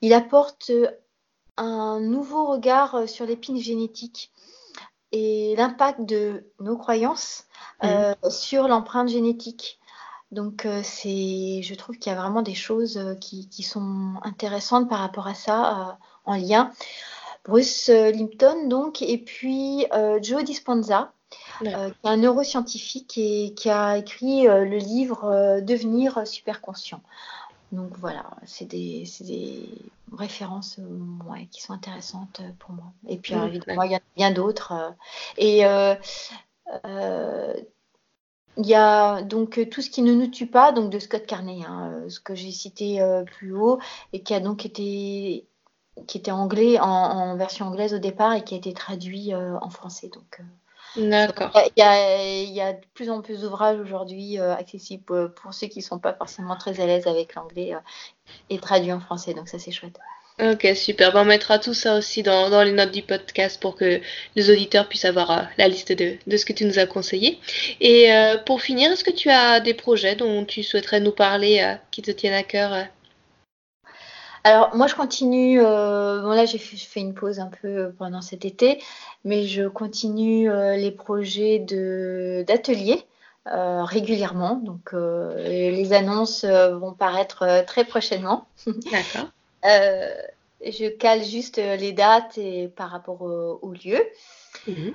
Il 0.00 0.12
apporte 0.12 0.70
un 1.56 2.00
nouveau 2.00 2.46
regard 2.46 3.08
sur 3.08 3.26
l'épigénétique 3.26 4.32
et 5.10 5.54
l'impact 5.56 6.02
de 6.02 6.44
nos 6.60 6.76
croyances 6.76 7.46
mmh. 7.82 8.30
sur 8.30 8.68
l'empreinte 8.68 9.08
génétique. 9.08 9.80
Donc, 10.30 10.68
c'est, 10.82 11.62
je 11.62 11.74
trouve 11.74 11.96
qu'il 11.98 12.12
y 12.12 12.14
a 12.14 12.20
vraiment 12.20 12.42
des 12.42 12.54
choses 12.54 13.00
qui, 13.20 13.48
qui, 13.48 13.62
sont 13.62 14.14
intéressantes 14.22 14.88
par 14.88 14.98
rapport 14.98 15.26
à 15.26 15.34
ça 15.34 15.98
en 16.26 16.36
lien. 16.36 16.70
Bruce 17.48 17.88
euh, 17.88 18.12
Limpton, 18.12 18.68
donc, 18.68 19.00
et 19.00 19.16
puis 19.16 19.86
euh, 19.94 20.18
Joe 20.22 20.44
Dispenza, 20.44 21.12
euh, 21.62 21.88
qui 21.90 22.06
est 22.06 22.08
un 22.08 22.18
neuroscientifique 22.18 23.16
et 23.16 23.54
qui 23.54 23.70
a 23.70 23.96
écrit 23.96 24.44
le 24.44 24.76
livre 24.76 25.60
Devenir 25.60 26.26
superconscient. 26.26 27.00
Donc 27.72 27.96
voilà, 27.98 28.24
c'est 28.46 28.66
des, 28.66 29.04
références 30.16 30.78
qui 31.50 31.60
sont 31.60 31.72
intéressantes 31.74 32.40
pour 32.58 32.72
moi. 32.72 32.92
Et 33.08 33.18
puis 33.18 33.34
évidemment, 33.34 33.82
il 33.82 33.92
y 33.92 33.94
a 33.94 34.00
bien 34.16 34.30
d'autres. 34.30 34.94
et 35.36 35.64
il 38.60 38.66
y 38.66 38.74
a 38.74 39.22
donc 39.22 39.68
tout 39.70 39.82
ce 39.82 39.90
qui 39.90 40.02
ne 40.02 40.14
nous 40.14 40.28
tue 40.28 40.46
pas, 40.46 40.72
donc 40.72 40.90
de 40.90 40.98
Scott 40.98 41.26
Carney, 41.26 41.62
hein, 41.66 41.94
ce 42.08 42.20
que 42.20 42.34
j'ai 42.34 42.52
cité 42.52 43.00
plus 43.26 43.54
haut, 43.54 43.78
et 44.12 44.22
qui 44.22 44.34
a 44.34 44.40
donc 44.40 44.64
été 44.64 45.46
qui 46.06 46.18
était 46.18 46.30
anglais 46.30 46.78
en, 46.80 47.36
version 47.36 47.66
anglaise 47.66 47.94
au 47.94 47.98
départ 47.98 48.34
et 48.34 48.42
qui 48.42 48.54
a 48.54 48.58
été 48.58 48.72
traduit 48.72 49.34
euh, 49.34 49.56
en 49.60 49.70
français. 49.70 50.10
Donc, 50.12 50.40
euh, 50.40 51.08
D'accord. 51.08 51.50
Il 51.76 52.52
y, 52.54 52.60
a 52.60 52.72
de 52.72 52.80
plus 52.94 53.10
en 53.10 53.20
plus 53.20 53.42
d'ouvrages 53.42 53.78
aujourd'hui 53.78 54.38
euh, 54.38 54.54
accessibles 54.54 55.32
pour, 55.34 55.52
ceux 55.52 55.66
qui 55.66 55.80
ne 55.80 55.84
sont 55.84 55.98
pas 55.98 56.14
forcément 56.14 56.56
très 56.56 56.80
à 56.80 56.86
l'aise 56.86 57.06
avec 57.06 57.34
l'anglais 57.34 57.74
et 58.50 58.58
traduits 58.58 58.92
en 58.92 59.00
français. 59.00 59.34
Donc 59.34 59.48
ça 59.48 59.58
c'est 59.58 59.70
chouette. 59.70 59.98
Ok, 60.40 60.68
super. 60.76 61.12
on 61.16 61.24
mettra 61.24 61.58
tout 61.58 61.74
ça 61.74 61.98
aussi 61.98 62.22
dans, 62.22 62.62
les 62.62 62.70
notes 62.70 62.92
du 62.92 63.02
podcast 63.02 63.60
pour 63.60 63.74
que 63.74 64.00
les 64.36 64.50
auditeurs 64.50 64.88
puissent 64.88 65.04
avoir 65.04 65.48
la 65.58 65.66
liste 65.66 65.90
de, 65.92 66.16
de, 66.26 66.36
ce 66.36 66.46
que 66.46 66.52
tu 66.52 66.64
nous 66.64 66.78
as 66.78 66.86
conseillé. 66.86 67.40
Et 67.80 68.10
pour 68.46 68.62
finir, 68.62 68.92
est-ce 68.92 69.02
que 69.02 69.10
tu 69.10 69.30
as 69.30 69.58
des 69.58 69.74
projets 69.74 70.14
dont 70.14 70.44
tu 70.44 70.62
souhaiterais 70.62 71.00
nous 71.00 71.12
parler 71.12 71.76
qui 71.90 72.02
te 72.02 72.12
tiennent 72.12 72.34
à 72.34 72.44
cœur 72.44 72.86
alors 74.48 74.74
moi 74.74 74.86
je 74.86 74.94
continue, 74.94 75.60
euh, 75.60 76.22
bon 76.22 76.30
là 76.30 76.46
j'ai 76.46 76.56
fait, 76.56 77.00
une 77.00 77.12
pause 77.12 77.38
un 77.38 77.50
peu 77.60 77.92
pendant 77.98 78.22
cet 78.22 78.46
été, 78.46 78.82
mais 79.24 79.46
je 79.46 79.68
continue 79.68 80.50
euh, 80.50 80.76
les 80.76 80.90
projets 80.90 81.58
d'ateliers 81.58 83.04
euh, 83.46 83.84
régulièrement. 83.84 84.56
Donc 84.56 84.92
les 84.94 85.92
annonces 85.92 86.46
vont 86.46 86.94
paraître 86.94 87.64
très 87.66 87.84
prochainement. 87.84 88.48
D'accord. 88.90 89.28
je 89.64 90.88
cale 90.88 91.24
juste 91.24 91.58
les 91.58 91.92
dates 91.92 92.38
et 92.38 92.68
par 92.68 92.90
rapport 92.90 93.20
au, 93.20 93.72
lieu. 93.72 94.00
Mhm. 94.66 94.94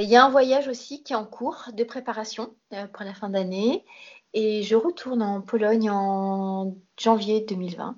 Il 0.00 0.08
y 0.08 0.16
a 0.16 0.24
un 0.24 0.28
voyage 0.28 0.68
aussi 0.68 1.02
qui 1.02 1.14
est 1.14 1.16
en 1.16 1.24
cours 1.24 1.64
de 1.72 1.82
préparation 1.82 2.54
pour 2.92 3.04
la 3.04 3.14
fin 3.14 3.30
d'année 3.30 3.84
et 4.34 4.62
je 4.62 4.76
retourne 4.76 5.22
en 5.22 5.40
Pologne 5.40 5.90
en 5.90 6.74
janvier 6.98 7.40
2020. 7.40 7.96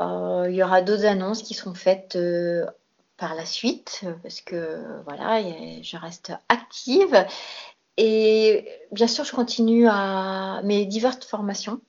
Euh, 0.00 0.46
il 0.48 0.54
y 0.54 0.62
aura 0.62 0.82
d'autres 0.82 1.06
annonces 1.06 1.42
qui 1.42 1.54
sont 1.54 1.74
faites 1.74 2.16
euh, 2.16 2.66
par 3.16 3.34
la 3.34 3.46
suite 3.46 4.04
parce 4.22 4.40
que 4.40 4.82
voilà, 5.04 5.40
je 5.82 5.96
reste 5.96 6.32
active. 6.48 7.26
Et 7.96 8.68
bien 8.90 9.06
sûr, 9.06 9.24
je 9.24 9.32
continue 9.32 9.86
à 9.88 10.60
mes 10.64 10.84
diverses 10.84 11.24
formations. 11.24 11.80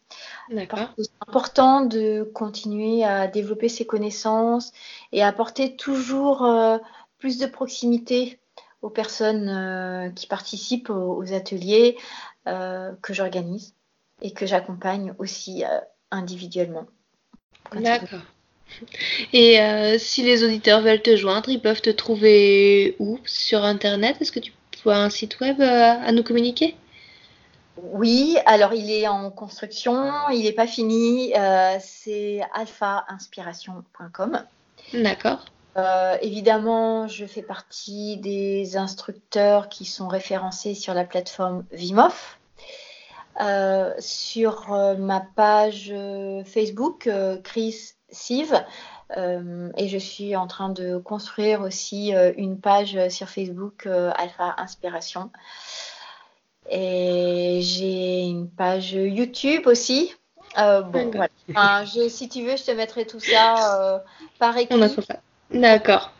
D'accord. 0.51 0.89
C'est 0.99 1.10
important 1.28 1.82
de 1.82 2.30
continuer 2.36 3.04
à 3.04 3.28
développer 3.28 3.69
ses 3.69 3.88
connaissances 3.88 4.71
et 5.12 5.23
apporter 5.23 5.75
toujours 5.75 6.45
euh, 6.45 6.78
plus 7.17 7.39
de 7.39 7.47
proximité 7.47 8.39
aux 8.84 8.91
personnes 8.91 10.13
qui 10.13 10.28
participent 10.28 10.91
aux 10.91 11.34
ateliers 11.34 11.97
que 12.45 13.13
j'organise 13.13 13.73
et 14.21 14.32
que 14.32 14.45
j'accompagne 14.45 15.15
aussi 15.17 15.63
individuellement. 16.12 16.86
D'accord. 17.74 18.22
Et 19.34 19.62
euh, 19.62 19.98
si 19.98 20.24
les 20.24 20.44
auditeurs 20.44 20.82
veulent 20.82 21.02
te 21.02 21.15
joindre, 21.15 21.50
ils 21.50 21.62
peuvent 21.62 21.82
te 21.82 21.89
trouver 21.89 22.96
où? 23.00 23.20
Sur 23.26 23.63
Internet? 23.63 24.18
Est-ce 24.20 24.32
que 24.32 24.39
tu 24.39 24.54
as 24.86 24.98
un 24.98 25.10
site 25.10 25.39
web 25.39 25.62
euh, 25.62 25.94
à 26.06 26.12
nous 26.12 26.24
communiquer? 26.24 26.76
Oui, 27.78 28.38
alors 28.46 28.74
il 28.74 28.89
est 28.89 29.08
en 29.08 29.30
construction, 29.32 30.30
il 30.30 30.44
n'est 30.44 30.54
pas 30.54 30.68
fini. 30.68 31.34
Euh, 31.36 31.78
c'est 31.82 32.41
alphainspiration.com. 32.54 34.44
D'accord. 34.94 35.46
évidemment, 36.22 37.08
je 37.08 37.26
fais 37.26 37.41
partie 37.41 38.18
des 38.18 38.78
instructeurs 38.78 39.68
qui 39.68 39.84
sont 39.86 40.08
référencés 40.08 40.74
sur 40.74 40.94
la 40.94 41.04
plateforme 41.04 41.65
Vimof. 41.72 42.39
Euh, 43.41 43.93
sur 44.00 44.71
euh, 44.71 44.95
ma 44.95 45.19
page 45.19 45.89
euh, 45.91 46.45
Facebook, 46.45 47.10
Chris 47.43 47.93
Sive. 48.10 48.63
et 49.17 49.88
je 49.89 49.98
suis 49.98 50.38
en 50.38 50.48
train 50.48 50.69
de 50.69 50.98
construire 50.98 51.62
aussi 51.62 52.13
une 52.38 52.60
page 52.60 52.98
sur 53.10 53.30
Facebook 53.30 53.88
Alpha 53.88 54.56
Inspiration. 54.58 55.30
Et 56.69 57.60
j'ai 57.62 58.24
une 58.24 58.50
page 58.50 58.93
YouTube 58.93 59.67
aussi. 59.67 60.13
bon, 60.56 61.12
voilà. 61.13 61.86
si 61.86 62.30
tu 62.30 62.43
veux, 62.45 62.56
je 62.56 62.63
te 62.63 62.71
mettrai 62.71 63.06
tout 63.06 63.19
ça 63.19 64.02
par 64.39 64.58
écrit. 64.58 64.80
D'accord. 65.52 66.12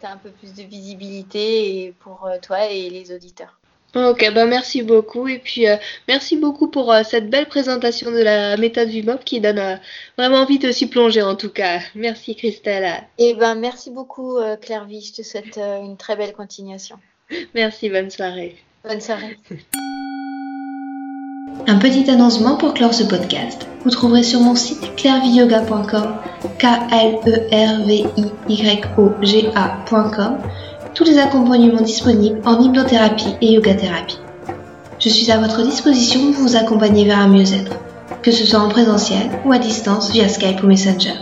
Tu 0.00 0.06
as 0.06 0.10
un 0.10 0.16
peu 0.16 0.30
plus 0.30 0.54
de 0.54 0.62
visibilité 0.62 1.94
pour 2.00 2.28
toi 2.42 2.66
et 2.66 2.90
les 2.90 3.14
auditeurs. 3.14 3.58
Ok, 3.94 4.28
bah 4.34 4.44
merci 4.44 4.82
beaucoup. 4.82 5.28
Et 5.28 5.38
puis, 5.38 5.68
euh, 5.68 5.76
merci 6.08 6.36
beaucoup 6.36 6.68
pour 6.68 6.92
euh, 6.92 7.02
cette 7.04 7.30
belle 7.30 7.46
présentation 7.46 8.10
de 8.10 8.18
la 8.18 8.56
méthode 8.56 8.88
VIMOP 8.88 9.22
qui 9.24 9.40
donne 9.40 9.58
euh, 9.58 9.76
vraiment 10.18 10.38
envie 10.38 10.58
de 10.58 10.72
s'y 10.72 10.88
plonger 10.88 11.22
en 11.22 11.36
tout 11.36 11.50
cas. 11.50 11.78
Merci 11.94 12.34
Christelle. 12.34 13.04
Et 13.18 13.30
eh 13.30 13.34
ben, 13.34 13.54
merci 13.54 13.90
beaucoup 13.90 14.38
Claire 14.60 14.86
Je 14.88 15.12
te 15.12 15.22
souhaite 15.22 15.58
une 15.58 15.96
très 15.96 16.16
belle 16.16 16.32
continuation. 16.32 16.96
Merci, 17.54 17.88
bonne 17.88 18.10
soirée. 18.10 18.56
Bonne 18.84 19.00
soirée. 19.00 19.38
Un 21.66 21.78
petit 21.78 22.10
annoncement 22.10 22.56
pour 22.56 22.74
clore 22.74 22.92
ce 22.92 23.04
podcast. 23.04 23.66
Vous 23.84 23.90
trouverez 23.90 24.22
sur 24.22 24.40
mon 24.40 24.54
site 24.54 24.96
clairviyoga.com, 24.96 26.16
k 26.58 26.64
l 26.64 27.20
e 27.26 27.48
r 27.50 27.86
v 27.86 28.04
i 28.48 28.54
y 28.54 28.82
o 28.98 29.12
g 29.22 29.48
a.com 29.54 30.38
tous 30.94 31.04
les 31.04 31.18
accompagnements 31.18 31.82
disponibles 31.82 32.40
en 32.44 32.60
hypnothérapie 32.60 33.34
et 33.40 33.52
yoga-thérapie. 33.52 34.18
Je 35.00 35.08
suis 35.08 35.30
à 35.32 35.38
votre 35.38 35.62
disposition 35.62 36.32
pour 36.32 36.42
vous 36.42 36.56
accompagner 36.56 37.04
vers 37.04 37.18
un 37.18 37.28
mieux-être, 37.28 37.72
que 38.22 38.30
ce 38.30 38.46
soit 38.46 38.60
en 38.60 38.68
présentiel 38.68 39.28
ou 39.44 39.52
à 39.52 39.58
distance 39.58 40.12
via 40.12 40.28
Skype 40.28 40.62
ou 40.62 40.68
Messenger. 40.68 41.14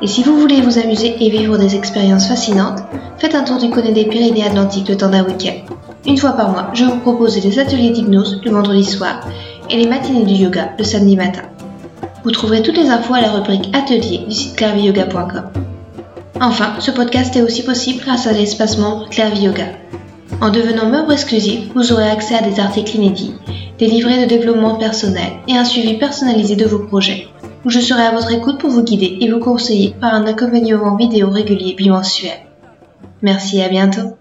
Et 0.00 0.06
si 0.06 0.22
vous 0.22 0.38
voulez 0.38 0.60
vous 0.60 0.78
amuser 0.78 1.16
et 1.20 1.30
vivre 1.30 1.58
des 1.58 1.74
expériences 1.74 2.28
fascinantes, 2.28 2.82
faites 3.18 3.34
un 3.34 3.42
tour 3.42 3.58
du 3.58 3.70
côté 3.70 3.92
des 3.92 4.04
Pyrénées 4.04 4.46
Atlantiques 4.46 4.88
le 4.88 4.96
temps 4.96 5.10
d'un 5.10 5.24
week-end. 5.24 5.74
Une 6.06 6.18
fois 6.18 6.32
par 6.32 6.50
mois, 6.50 6.70
je 6.74 6.84
vous 6.84 6.98
propose 6.98 7.40
des 7.40 7.58
ateliers 7.58 7.90
d'hypnose 7.90 8.40
le 8.44 8.50
vendredi 8.52 8.84
soir 8.84 9.20
et 9.68 9.76
les 9.76 9.88
matinées 9.88 10.24
du 10.24 10.34
yoga 10.34 10.70
le 10.78 10.84
samedi 10.84 11.16
matin. 11.16 11.42
Vous 12.24 12.30
trouverez 12.30 12.62
toutes 12.62 12.76
les 12.76 12.88
infos 12.88 13.14
à 13.14 13.20
la 13.20 13.32
rubrique 13.32 13.70
Atelier 13.74 14.24
du 14.28 14.34
site 14.34 14.56
clairviyoga.com. 14.56 15.61
Enfin, 16.40 16.74
ce 16.80 16.90
podcast 16.90 17.36
est 17.36 17.42
aussi 17.42 17.62
possible 17.62 18.02
grâce 18.02 18.26
à 18.26 18.32
l'espace 18.32 18.78
membre 18.78 19.08
Clairvy 19.08 19.42
Yoga. 19.42 19.66
En 20.40 20.50
devenant 20.50 20.88
membre 20.88 21.12
exclusif, 21.12 21.68
vous 21.74 21.92
aurez 21.92 22.08
accès 22.08 22.34
à 22.34 22.42
des 22.42 22.58
articles 22.58 22.96
inédits, 22.96 23.34
des 23.78 23.86
livrets 23.86 24.22
de 24.22 24.28
développement 24.28 24.76
personnel 24.76 25.32
et 25.46 25.56
un 25.56 25.64
suivi 25.64 25.98
personnalisé 25.98 26.56
de 26.56 26.66
vos 26.66 26.80
projets, 26.80 27.28
je 27.64 27.78
serai 27.78 28.02
à 28.02 28.10
votre 28.10 28.32
écoute 28.32 28.58
pour 28.58 28.70
vous 28.70 28.82
guider 28.82 29.18
et 29.20 29.30
vous 29.30 29.38
conseiller 29.38 29.94
par 30.00 30.14
un 30.14 30.26
accompagnement 30.26 30.96
vidéo 30.96 31.30
régulier 31.30 31.74
bimensuel. 31.74 32.40
Merci 33.22 33.58
et 33.58 33.64
à 33.64 33.68
bientôt. 33.68 34.16